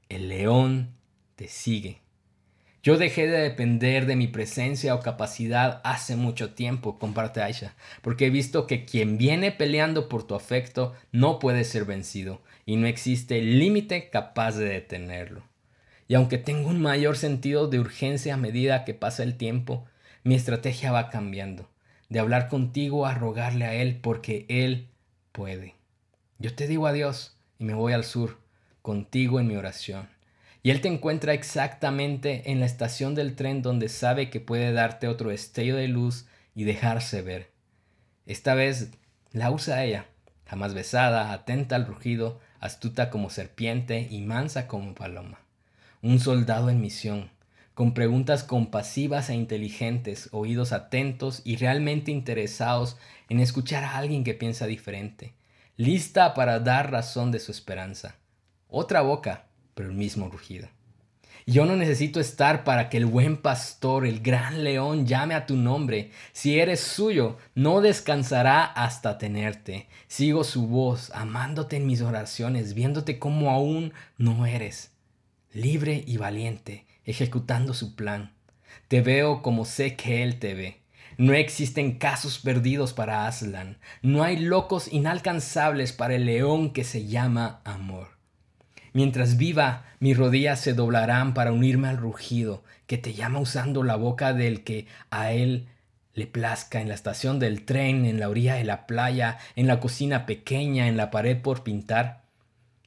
El 0.10 0.30
león 0.30 0.94
te 1.36 1.48
sigue. 1.48 2.04
Yo 2.84 2.98
dejé 2.98 3.26
de 3.26 3.40
depender 3.40 4.06
de 4.06 4.16
mi 4.16 4.28
presencia 4.28 4.94
o 4.94 5.00
capacidad 5.00 5.82
hace 5.84 6.16
mucho 6.16 6.54
tiempo, 6.54 7.00
comparte 7.00 7.42
Aisha, 7.42 7.74
porque 8.04 8.28
he 8.28 8.30
visto 8.30 8.68
que 8.68 8.86
quien 8.86 9.18
viene 9.18 9.52
peleando 9.52 10.08
por 10.08 10.28
tu 10.28 10.36
afecto 10.36 10.94
no 11.12 11.40
puede 11.40 11.64
ser 11.64 11.86
vencido 11.86 12.44
y 12.68 12.76
no 12.76 12.86
existe 12.86 13.42
límite 13.42 14.12
capaz 14.12 14.52
de 14.52 14.66
detenerlo. 14.66 15.42
Y 16.08 16.14
aunque 16.14 16.38
tengo 16.38 16.70
un 16.70 16.80
mayor 16.80 17.18
sentido 17.18 17.68
de 17.68 17.80
urgencia 17.80 18.36
a 18.36 18.38
medida 18.38 18.86
que 18.86 18.94
pasa 18.94 19.24
el 19.24 19.36
tiempo, 19.36 19.84
mi 20.24 20.36
estrategia 20.36 20.92
va 20.92 21.10
cambiando, 21.10 21.73
de 22.14 22.20
hablar 22.20 22.48
contigo 22.48 23.08
a 23.08 23.16
rogarle 23.16 23.66
a 23.66 23.74
Él 23.74 23.98
porque 24.00 24.46
Él 24.48 24.88
puede. 25.32 25.74
Yo 26.38 26.54
te 26.54 26.68
digo 26.68 26.86
adiós 26.86 27.36
y 27.58 27.64
me 27.64 27.74
voy 27.74 27.92
al 27.92 28.04
sur, 28.04 28.38
contigo 28.84 29.40
en 29.40 29.48
mi 29.48 29.56
oración. 29.56 30.08
Y 30.62 30.70
Él 30.70 30.80
te 30.80 30.90
encuentra 30.90 31.34
exactamente 31.34 32.52
en 32.52 32.60
la 32.60 32.68
estación 32.68 33.16
del 33.16 33.36
tren 33.36 33.64
donde 33.64 33.90
sabe 33.90 34.30
que 34.30 34.40
puede 34.40 34.74
darte 34.74 35.08
otro 35.08 35.32
estello 35.32 35.76
de 35.76 35.88
luz 35.88 36.28
y 36.54 36.66
dejarse 36.66 37.24
ver. 37.24 37.50
Esta 38.28 38.54
vez 38.54 38.92
la 39.32 39.50
usa 39.50 39.84
ella, 39.84 40.06
jamás 40.46 40.76
besada, 40.76 41.34
atenta 41.34 41.76
al 41.76 41.88
rugido, 41.88 42.40
astuta 42.60 43.10
como 43.10 43.32
serpiente 43.32 44.08
y 44.08 44.22
mansa 44.22 44.68
como 44.68 44.94
paloma. 44.94 45.40
Un 46.04 46.20
soldado 46.20 46.70
en 46.70 46.80
misión, 46.80 47.32
con 47.74 47.94
preguntas 47.94 48.44
compasivas 48.44 49.30
e 49.30 49.36
inteligentes, 49.36 50.30
oídos 50.32 50.72
atentos 50.72 51.42
y 51.44 51.56
realmente 51.56 52.12
interesados 52.12 52.98
en 53.30 53.40
escuchar 53.40 53.84
a 53.84 53.98
alguien 53.98 54.24
que 54.24 54.34
piensa 54.34 54.68
diferente, 54.68 55.34
lista 55.76 56.34
para 56.34 56.60
dar 56.60 56.92
razón 56.92 57.32
de 57.32 57.40
su 57.40 57.52
esperanza. 57.52 58.16
Otra 58.68 59.02
boca, 59.02 59.46
pero 59.74 59.90
el 59.90 59.96
mismo 59.96 60.30
rugido. 60.30 60.68
Yo 61.46 61.66
no 61.66 61.76
necesito 61.76 62.22
estar 62.22 62.64
para 62.64 62.90
que 62.90 62.96
el 62.96 63.06
buen 63.06 63.36
pastor, 63.36 64.06
el 64.06 64.22
gran 64.22 64.64
león, 64.64 65.06
llame 65.06 65.34
a 65.36 65.46
tu 65.46 65.58
nombre. 65.58 66.12
Si 66.32 66.58
eres 66.58 66.80
suyo, 66.80 67.38
no 67.54 67.82
descansará 67.82 68.64
hasta 68.64 69.18
tenerte. 69.18 69.88
Sigo 70.08 70.46
su 70.46 70.68
voz, 70.68 71.12
amándote 71.14 71.76
en 71.76 71.86
mis 71.86 72.02
oraciones, 72.02 72.76
viéndote 72.76 73.20
como 73.20 73.52
aún 73.52 73.94
no 74.18 74.46
eres. 74.46 74.92
Libre 75.52 76.04
y 76.08 76.16
valiente, 76.16 76.86
ejecutando 77.06 77.74
su 77.74 77.96
plan. 77.96 78.34
Te 78.88 79.02
veo 79.02 79.42
como 79.42 79.66
sé 79.66 79.96
que 79.96 80.24
Él 80.24 80.40
te 80.40 80.54
ve. 80.54 80.82
No 81.18 81.34
existen 81.34 82.00
casos 82.00 82.40
perdidos 82.40 82.94
para 82.94 83.28
Aslan. 83.28 83.78
No 84.02 84.24
hay 84.24 84.38
locos 84.38 84.92
inalcanzables 84.92 85.94
para 85.94 86.16
el 86.16 86.26
león 86.26 86.74
que 86.74 86.84
se 86.84 87.06
llama 87.06 87.62
amor. 87.66 88.08
Mientras 88.94 89.38
viva, 89.38 89.86
mis 90.00 90.18
rodillas 90.18 90.60
se 90.60 90.74
doblarán 90.74 91.34
para 91.34 91.52
unirme 91.52 91.88
al 91.88 91.98
rugido 91.98 92.64
que 92.88 92.98
te 92.98 93.14
llama 93.14 93.40
usando 93.40 93.84
la 93.84 93.96
boca 93.96 94.34
del 94.34 94.64
que 94.64 94.88
a 95.10 95.32
él 95.32 95.68
le 96.14 96.28
plazca 96.28 96.80
en 96.80 96.90
la 96.90 96.94
estación 96.94 97.40
del 97.40 97.66
tren, 97.66 98.06
en 98.06 98.20
la 98.20 98.30
orilla 98.30 98.56
de 98.56 98.64
la 98.64 98.86
playa, 98.86 99.40
en 99.56 99.68
la 99.68 99.80
cocina 99.80 100.26
pequeña, 100.26 100.88
en 100.88 100.98
la 100.98 101.10
pared 101.10 101.42
por 101.42 101.64
pintar. 101.64 102.23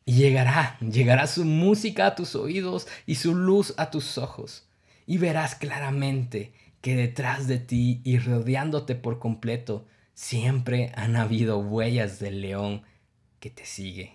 Y 0.06 0.14
llegará, 0.14 0.78
llegará 0.78 1.26
su 1.26 1.44
música 1.44 2.06
a 2.06 2.14
tus 2.14 2.36
oídos 2.36 2.86
y 3.06 3.16
su 3.16 3.34
luz 3.34 3.74
a 3.76 3.90
tus 3.90 4.16
ojos. 4.16 4.66
Y 5.04 5.18
verás 5.18 5.56
claramente 5.56 6.52
que 6.80 6.94
detrás 6.94 7.48
de 7.48 7.58
ti 7.58 8.00
y 8.04 8.18
rodeándote 8.18 8.94
por 8.94 9.18
completo 9.18 9.84
siempre 10.14 10.92
han 10.94 11.16
habido 11.16 11.58
huellas 11.58 12.20
del 12.20 12.40
león 12.40 12.82
que 13.40 13.50
te 13.50 13.66
sigue. 13.66 14.14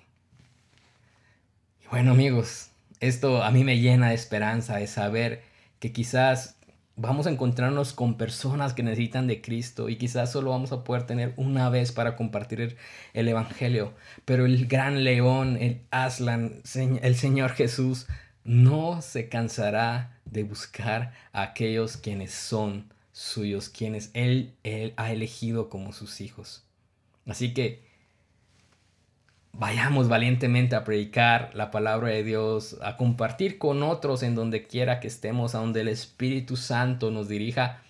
Bueno 1.91 2.11
amigos, 2.11 2.69
esto 3.01 3.43
a 3.43 3.51
mí 3.51 3.65
me 3.65 3.79
llena 3.79 4.09
de 4.09 4.15
esperanza 4.15 4.77
de 4.77 4.87
saber 4.87 5.43
que 5.79 5.91
quizás 5.91 6.55
vamos 7.01 7.25
a 7.25 7.31
encontrarnos 7.31 7.93
con 7.93 8.15
personas 8.15 8.73
que 8.73 8.83
necesitan 8.83 9.25
de 9.25 9.41
Cristo 9.41 9.89
y 9.89 9.97
quizás 9.97 10.31
solo 10.31 10.51
vamos 10.51 10.71
a 10.71 10.83
poder 10.83 11.07
tener 11.07 11.33
una 11.35 11.69
vez 11.69 11.91
para 11.91 12.15
compartir 12.15 12.77
el 13.13 13.27
Evangelio. 13.27 13.93
Pero 14.23 14.45
el 14.45 14.67
gran 14.67 15.03
león, 15.03 15.57
el 15.59 15.81
Aslan, 15.89 16.61
el 17.01 17.15
Señor 17.15 17.51
Jesús, 17.51 18.07
no 18.43 19.01
se 19.01 19.29
cansará 19.29 20.19
de 20.25 20.43
buscar 20.43 21.13
a 21.33 21.41
aquellos 21.41 21.97
quienes 21.97 22.31
son 22.31 22.93
suyos, 23.11 23.69
quienes 23.69 24.11
Él, 24.13 24.53
él 24.63 24.93
ha 24.95 25.11
elegido 25.11 25.69
como 25.69 25.93
sus 25.93 26.21
hijos. 26.21 26.63
Así 27.25 27.53
que 27.53 27.90
vayamos 29.53 30.07
valientemente 30.07 30.75
a 30.75 30.83
predicar 30.83 31.51
la 31.53 31.71
palabra 31.71 32.09
de 32.09 32.23
Dios, 32.23 32.77
a 32.81 32.97
compartir 32.97 33.57
con 33.57 33.83
otros 33.83 34.23
en 34.23 34.35
donde 34.35 34.65
quiera 34.65 34.99
que 34.99 35.07
estemos, 35.07 35.55
a 35.55 35.59
donde 35.59 35.81
el 35.81 35.87
Espíritu 35.87 36.57
Santo 36.57 37.11
nos 37.11 37.27
dirija 37.27 37.81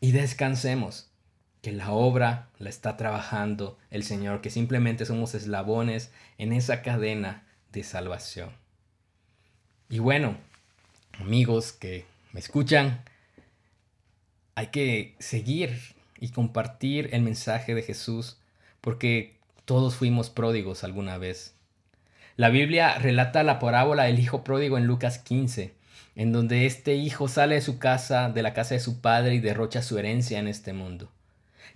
y 0.00 0.12
descansemos, 0.12 1.08
que 1.60 1.72
la 1.72 1.92
obra 1.92 2.48
la 2.58 2.70
está 2.70 2.96
trabajando 2.96 3.78
el 3.90 4.02
Señor, 4.02 4.40
que 4.40 4.50
simplemente 4.50 5.06
somos 5.06 5.34
eslabones 5.34 6.10
en 6.38 6.52
esa 6.52 6.82
cadena 6.82 7.46
de 7.70 7.84
salvación. 7.84 8.50
Y 9.88 10.00
bueno, 10.00 10.36
amigos 11.20 11.72
que 11.72 12.04
me 12.32 12.40
escuchan, 12.40 13.04
hay 14.54 14.68
que 14.68 15.14
seguir 15.18 15.78
y 16.18 16.30
compartir 16.30 17.10
el 17.12 17.22
mensaje 17.22 17.74
de 17.74 17.82
Jesús, 17.82 18.38
porque 18.80 19.36
todos 19.64 19.94
fuimos 19.94 20.30
pródigos 20.30 20.84
alguna 20.84 21.18
vez. 21.18 21.54
La 22.36 22.48
Biblia 22.48 22.98
relata 22.98 23.42
la 23.42 23.58
parábola 23.58 24.04
del 24.04 24.18
hijo 24.18 24.42
pródigo 24.42 24.78
en 24.78 24.86
Lucas 24.86 25.18
15, 25.18 25.74
en 26.16 26.32
donde 26.32 26.66
este 26.66 26.94
hijo 26.94 27.28
sale 27.28 27.56
de 27.56 27.60
su 27.60 27.78
casa, 27.78 28.30
de 28.30 28.42
la 28.42 28.54
casa 28.54 28.74
de 28.74 28.80
su 28.80 29.00
padre 29.00 29.34
y 29.34 29.40
derrocha 29.40 29.82
su 29.82 29.98
herencia 29.98 30.38
en 30.38 30.48
este 30.48 30.72
mundo. 30.72 31.10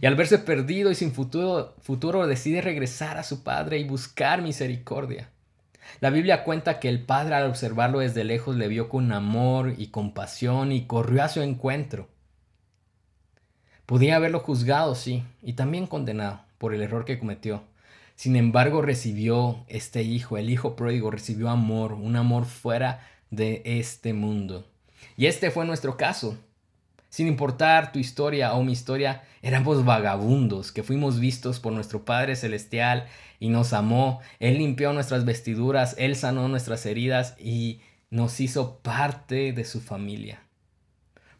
Y 0.00 0.06
al 0.06 0.14
verse 0.14 0.38
perdido 0.38 0.90
y 0.90 0.94
sin 0.94 1.12
futuro, 1.12 1.74
futuro 1.80 2.26
decide 2.26 2.60
regresar 2.60 3.18
a 3.18 3.22
su 3.22 3.42
padre 3.42 3.78
y 3.78 3.84
buscar 3.84 4.42
misericordia. 4.42 5.30
La 6.00 6.10
Biblia 6.10 6.44
cuenta 6.44 6.80
que 6.80 6.88
el 6.88 7.04
padre 7.04 7.34
al 7.34 7.48
observarlo 7.48 8.00
desde 8.00 8.24
lejos 8.24 8.56
le 8.56 8.68
vio 8.68 8.88
con 8.88 9.12
amor 9.12 9.74
y 9.78 9.88
compasión 9.88 10.72
y 10.72 10.86
corrió 10.86 11.22
a 11.22 11.28
su 11.28 11.40
encuentro. 11.40 12.08
Podía 13.86 14.16
haberlo 14.16 14.40
juzgado, 14.40 14.94
sí, 14.94 15.22
y 15.42 15.52
también 15.52 15.86
condenado 15.86 16.40
por 16.58 16.74
el 16.74 16.82
error 16.82 17.04
que 17.04 17.18
cometió. 17.18 17.62
Sin 18.16 18.34
embargo, 18.34 18.80
recibió 18.80 19.64
este 19.68 20.02
hijo, 20.02 20.38
el 20.38 20.48
hijo 20.48 20.74
pródigo, 20.74 21.10
recibió 21.10 21.50
amor, 21.50 21.92
un 21.92 22.16
amor 22.16 22.46
fuera 22.46 23.06
de 23.30 23.62
este 23.64 24.14
mundo. 24.14 24.66
Y 25.18 25.26
este 25.26 25.50
fue 25.50 25.66
nuestro 25.66 25.98
caso. 25.98 26.38
Sin 27.10 27.28
importar 27.28 27.92
tu 27.92 27.98
historia 27.98 28.54
o 28.54 28.62
mi 28.62 28.72
historia, 28.72 29.22
éramos 29.42 29.84
vagabundos 29.84 30.72
que 30.72 30.82
fuimos 30.82 31.20
vistos 31.20 31.60
por 31.60 31.74
nuestro 31.74 32.04
Padre 32.06 32.36
Celestial 32.36 33.06
y 33.38 33.50
nos 33.50 33.74
amó. 33.74 34.20
Él 34.40 34.58
limpió 34.58 34.94
nuestras 34.94 35.26
vestiduras, 35.26 35.94
Él 35.98 36.16
sanó 36.16 36.48
nuestras 36.48 36.86
heridas 36.86 37.36
y 37.38 37.80
nos 38.08 38.40
hizo 38.40 38.78
parte 38.78 39.52
de 39.52 39.64
su 39.64 39.80
familia. 39.82 40.42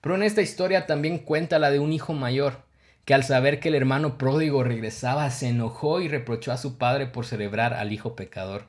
Pero 0.03 0.15
en 0.15 0.23
esta 0.23 0.43
historia 0.43 0.87
también 0.87 1.19
cuenta 1.19 1.59
la 1.59 1.71
de 1.71 1.79
un 1.79 1.93
hijo 1.93 2.13
mayor, 2.13 2.66
que 3.07 3.15
al 3.15 3.23
saber 3.23 3.61
que 3.61 3.69
el 3.69 3.77
hermano 3.77 4.19
pródigo 4.19 4.65
regresaba 4.65 5.31
se 5.31 5.49
enojó 5.49 6.01
y 6.01 6.09
reprochó 6.09 6.51
a 6.51 6.57
su 6.57 6.77
padre 6.77 7.07
por 7.07 7.25
celebrar 7.25 7.73
al 7.73 7.93
hijo 7.93 8.17
pecador. 8.17 8.69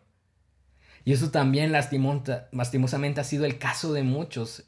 Y 1.03 1.11
eso 1.11 1.31
también 1.31 1.71
lastimosamente 1.71 3.19
ha 3.19 3.23
sido 3.23 3.45
el 3.45 3.57
caso 3.57 3.93
de 3.93 4.03
muchos. 4.03 4.65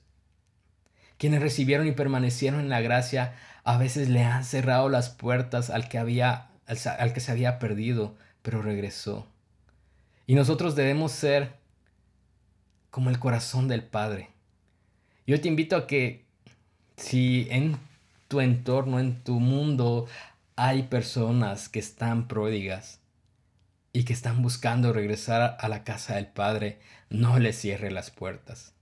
Quienes 1.18 1.42
recibieron 1.42 1.86
y 1.86 1.92
permanecieron 1.92 2.62
en 2.62 2.70
la 2.70 2.82
gracia 2.82 3.36
a 3.64 3.78
veces 3.78 4.10
le 4.10 4.24
han 4.24 4.44
cerrado 4.44 4.90
las 4.90 5.10
puertas 5.10 5.70
al 5.70 5.88
que, 5.88 6.00
había, 6.00 6.50
al 6.66 7.14
que 7.14 7.20
se 7.20 7.32
había 7.32 7.60
perdido, 7.60 8.18
pero 8.42 8.64
regresó. 8.64 9.28
Y 10.26 10.34
nosotros 10.34 10.76
debemos 10.76 11.12
ser 11.12 11.58
como 12.90 13.12
el 13.12 13.20
corazón 13.20 13.68
del 13.68 13.84
Padre. 13.84 14.30
Yo 15.28 15.40
te 15.40 15.48
invito 15.48 15.76
a 15.76 15.86
que 15.86 16.26
si 16.98 17.48
en 17.52 17.78
tu 18.30 18.40
entorno, 18.40 19.00
en 19.00 19.22
tu 19.24 19.42
mundo, 19.42 20.08
hay 20.56 20.84
personas 20.84 21.68
que 21.68 21.80
están 21.80 22.30
pródigas, 22.30 23.02
y 23.92 24.04
que 24.04 24.14
están 24.14 24.42
buscando 24.42 24.94
regresar 24.94 25.58
a 25.60 25.68
la 25.68 25.84
casa 25.84 26.16
del 26.16 26.28
Padre, 26.28 26.80
no 27.10 27.40
les 27.40 27.60
cierre 27.60 27.92
las 27.92 28.12
puertas. 28.12 28.74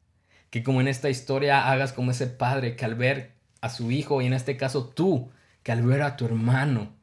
Que 0.49 0.63
como 0.63 0.81
en 0.81 0.87
esta 0.87 1.09
historia 1.09 1.71
hagas 1.71 1.93
como 1.93 2.11
ese 2.11 2.27
padre 2.27 2.75
que 2.75 2.85
al 2.85 2.95
ver 2.95 3.31
a 3.61 3.69
su 3.69 3.91
hijo, 3.91 4.21
y 4.21 4.25
en 4.25 4.33
este 4.33 4.57
caso 4.57 4.85
tú, 4.87 5.31
que 5.63 5.71
al 5.71 5.81
ver 5.81 6.01
a 6.01 6.17
tu 6.17 6.25
hermano, 6.25 6.93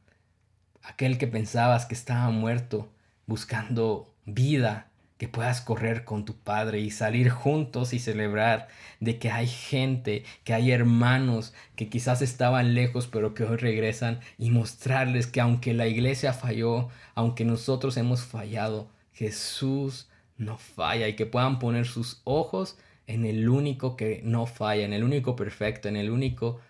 aquel 0.83 1.19
que 1.19 1.27
pensabas 1.27 1.87
que 1.87 1.95
estaba 1.95 2.31
muerto, 2.31 2.93
buscando 3.27 4.15
vida, 4.27 4.89
que 5.19 5.29
puedas 5.29 5.61
correr 5.61 6.05
con 6.05 6.25
tu 6.25 6.37
padre 6.37 6.81
y 6.81 6.91
salir 6.91 7.31
juntos 7.31 7.93
y 7.93 7.99
celebrar 7.99 8.69
de 9.01 9.19
que 9.19 9.31
hay 9.31 9.47
gente, 9.47 10.25
que 10.43 10.55
hay 10.55 10.73
hermanos 10.73 11.55
que 11.77 11.89
quizás 11.89 12.21
estaban 12.21 12.75
lejos 12.75 13.07
pero 13.07 13.35
que 13.35 13.45
hoy 13.45 13.57
regresan 13.57 14.21
y 14.39 14.51
mostrarles 14.51 15.27
que 15.27 15.41
aunque 15.41 15.73
la 15.73 15.87
iglesia 15.87 16.33
falló, 16.33 16.89
aunque 17.15 17.45
nosotros 17.45 17.97
hemos 17.97 18.23
fallado, 18.25 18.89
Jesús 19.13 20.09
no 20.37 20.59
falla 20.59 21.07
y 21.07 21.15
que 21.15 21.27
puedan 21.27 21.61
poner 21.61 21.87
sus 21.87 22.21
ojos 22.25 22.77
en 23.07 23.25
el 23.25 23.49
único 23.49 23.97
que 23.97 24.21
no 24.25 24.47
falla, 24.47 24.85
en 24.85 24.93
el 24.93 25.05
único 25.05 25.37
perfecto, 25.37 25.89
en 25.89 25.97
el 25.97 26.11
único 26.11 26.61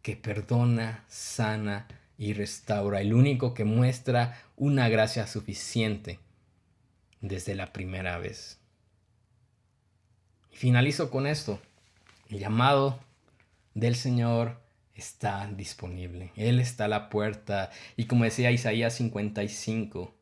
que 0.00 0.16
perdona, 0.16 1.04
sana 1.08 1.86
y 2.16 2.32
restaura, 2.32 3.02
el 3.02 3.12
único 3.12 3.52
que 3.52 3.64
muestra 3.64 4.40
una 4.56 4.88
gracia 4.88 5.26
suficiente 5.26 6.18
desde 7.20 7.54
la 7.54 7.72
primera 7.72 8.18
vez. 8.18 8.58
Finalizo 10.50 11.10
con 11.10 11.26
esto. 11.26 11.60
El 12.28 12.38
llamado 12.38 13.00
del 13.74 13.96
Señor 13.96 14.60
está 14.94 15.48
disponible. 15.56 16.32
Él 16.36 16.60
está 16.60 16.84
a 16.84 16.88
la 16.88 17.08
puerta. 17.08 17.70
Y 17.96 18.04
como 18.04 18.24
decía 18.24 18.50
Isaías 18.50 18.94
55, 18.94 20.14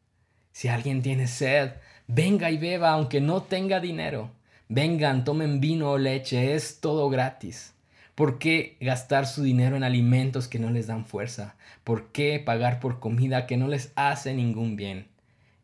si 0.52 0.68
alguien 0.68 1.02
tiene 1.02 1.26
sed, 1.26 1.72
venga 2.06 2.50
y 2.50 2.58
beba 2.58 2.90
aunque 2.90 3.20
no 3.20 3.42
tenga 3.42 3.80
dinero. 3.80 4.30
Vengan, 4.68 5.24
tomen 5.24 5.60
vino 5.60 5.90
o 5.92 5.98
leche, 5.98 6.54
es 6.54 6.80
todo 6.80 7.08
gratis. 7.08 7.74
¿Por 8.14 8.38
qué 8.38 8.76
gastar 8.80 9.26
su 9.26 9.42
dinero 9.42 9.76
en 9.76 9.84
alimentos 9.84 10.48
que 10.48 10.58
no 10.58 10.70
les 10.70 10.88
dan 10.88 11.06
fuerza? 11.06 11.56
¿Por 11.84 12.12
qué 12.12 12.38
pagar 12.38 12.80
por 12.80 12.98
comida 13.00 13.46
que 13.46 13.56
no 13.56 13.68
les 13.68 13.92
hace 13.94 14.34
ningún 14.34 14.76
bien? 14.76 15.06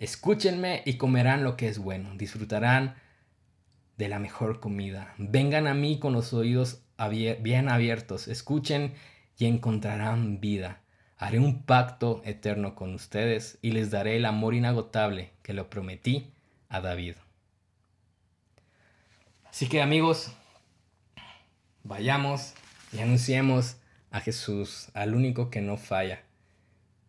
Escúchenme 0.05 0.83
y 0.85 0.99
comerán 0.99 1.45
lo 1.45 1.57
que 1.57 1.67
es 1.67 1.79
bueno, 1.79 2.11
disfrutarán 2.17 2.95
de 3.97 4.11
la 4.11 4.19
mejor 4.19 4.61
comida. 4.61 5.15
Vengan 5.17 5.67
a 5.67 5.73
mí 5.73 5.99
con 5.99 6.13
los 6.13 6.35
oídos 6.35 6.83
bien 7.41 7.71
abiertos, 7.71 8.29
escuchen 8.29 8.93
y 9.39 9.47
encontrarán 9.47 10.43
vida. 10.43 10.83
Haré 11.17 11.39
un 11.39 11.63
pacto 11.63 12.21
eterno 12.27 12.75
con 12.75 12.93
ustedes 12.93 13.57
y 13.63 13.71
les 13.71 13.91
daré 13.91 14.17
el 14.17 14.27
amor 14.27 14.53
inagotable 14.53 15.31
que 15.43 15.55
lo 15.55 15.71
prometí 15.71 16.35
a 16.69 16.83
David. 16.83 17.15
Así 19.47 19.71
que 19.71 19.81
amigos, 19.81 20.35
vayamos 21.83 22.53
y 22.93 22.99
anunciemos 22.99 23.79
a 24.11 24.21
Jesús, 24.21 24.91
al 24.93 25.15
único 25.15 25.49
que 25.49 25.63
no 25.63 25.79
falla 25.79 26.25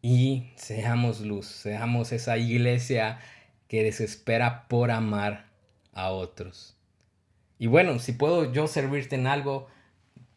y 0.07 0.51
seamos 0.55 1.21
luz, 1.21 1.47
seamos 1.47 2.11
esa 2.11 2.37
iglesia 2.37 3.17
que 3.67 3.81
desespera 3.81 4.67
por 4.67 4.91
amar 4.91 5.47
a 5.93 6.11
otros. 6.11 6.77
Y 7.57 7.65
bueno, 7.65 7.97
si 7.97 8.11
puedo 8.11 8.53
yo 8.53 8.67
servirte 8.67 9.15
en 9.15 9.25
algo, 9.25 9.67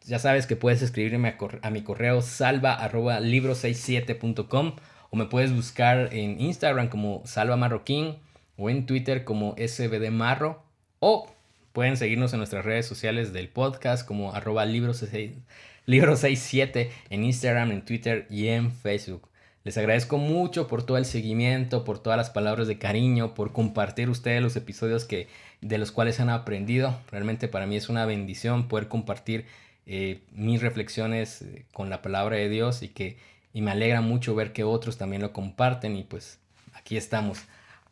ya 0.05 0.17
sabes 0.17 0.47
que 0.47 0.55
puedes 0.55 0.81
escribirme 0.81 1.37
a, 1.61 1.69
mi 1.69 1.83
correo 1.83 2.23
salva 2.23 2.79
libro67.com 2.89 4.75
o 5.11 5.15
me 5.15 5.27
puedes 5.27 5.53
buscar 5.53 6.15
en 6.15 6.41
Instagram 6.41 6.89
como 6.89 7.21
salva 7.27 7.55
marroquín 7.55 8.17
o 8.57 8.71
en 8.71 8.87
Twitter 8.87 9.23
como 9.23 9.53
sbdmarro 9.55 10.63
o 10.97 11.31
pueden 11.73 11.95
seguirnos 11.95 12.33
en 12.33 12.39
nuestras 12.39 12.65
redes 12.65 12.87
sociales 12.87 13.33
del 13.33 13.49
podcast 13.49 14.03
como 14.03 14.33
arroba 14.33 14.65
libro67 14.65 16.89
en 17.11 17.23
Instagram, 17.23 17.71
en 17.71 17.85
Twitter 17.85 18.25
y 18.31 18.47
en 18.47 18.71
Facebook. 18.71 19.29
Les 19.69 19.77
agradezco 19.77 20.17
mucho 20.17 20.65
por 20.65 20.81
todo 20.81 20.97
el 20.97 21.05
seguimiento, 21.05 21.83
por 21.83 21.99
todas 21.99 22.17
las 22.17 22.31
palabras 22.31 22.67
de 22.67 22.79
cariño, 22.79 23.35
por 23.35 23.53
compartir 23.53 24.09
ustedes 24.09 24.41
los 24.41 24.55
episodios 24.55 25.05
que, 25.05 25.27
de 25.61 25.77
los 25.77 25.91
cuales 25.91 26.19
han 26.19 26.31
aprendido. 26.31 26.99
Realmente 27.11 27.47
para 27.47 27.67
mí 27.67 27.75
es 27.75 27.87
una 27.87 28.03
bendición 28.07 28.67
poder 28.67 28.87
compartir 28.87 29.45
eh, 29.85 30.21
mis 30.31 30.59
reflexiones 30.59 31.43
eh, 31.43 31.65
con 31.71 31.91
la 31.91 32.01
palabra 32.01 32.37
de 32.37 32.49
Dios 32.49 32.81
y 32.81 32.87
que 32.87 33.17
y 33.53 33.61
me 33.61 33.69
alegra 33.69 34.01
mucho 34.01 34.33
ver 34.33 34.53
que 34.53 34.63
otros 34.63 34.97
también 34.97 35.21
lo 35.21 35.33
comparten 35.33 35.95
y 35.95 36.03
pues 36.03 36.39
aquí 36.73 36.97
estamos 36.97 37.37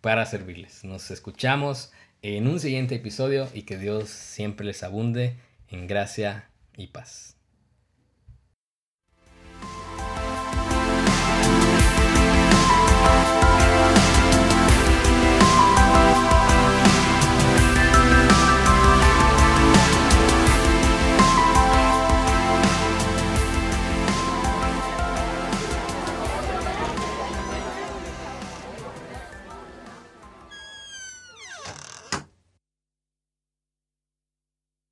para 0.02 0.26
servirles. 0.26 0.84
Nos 0.84 1.12
escuchamos 1.12 1.92
en 2.24 2.48
un 2.48 2.60
siguiente 2.60 2.96
episodio 2.96 3.48
y 3.54 3.62
que 3.62 3.78
Dios 3.78 4.10
siempre 4.10 4.66
les 4.66 4.82
abunde 4.82 5.36
en 5.70 5.86
gracia 5.86 6.50
y 6.76 6.88
paz. 6.88 7.37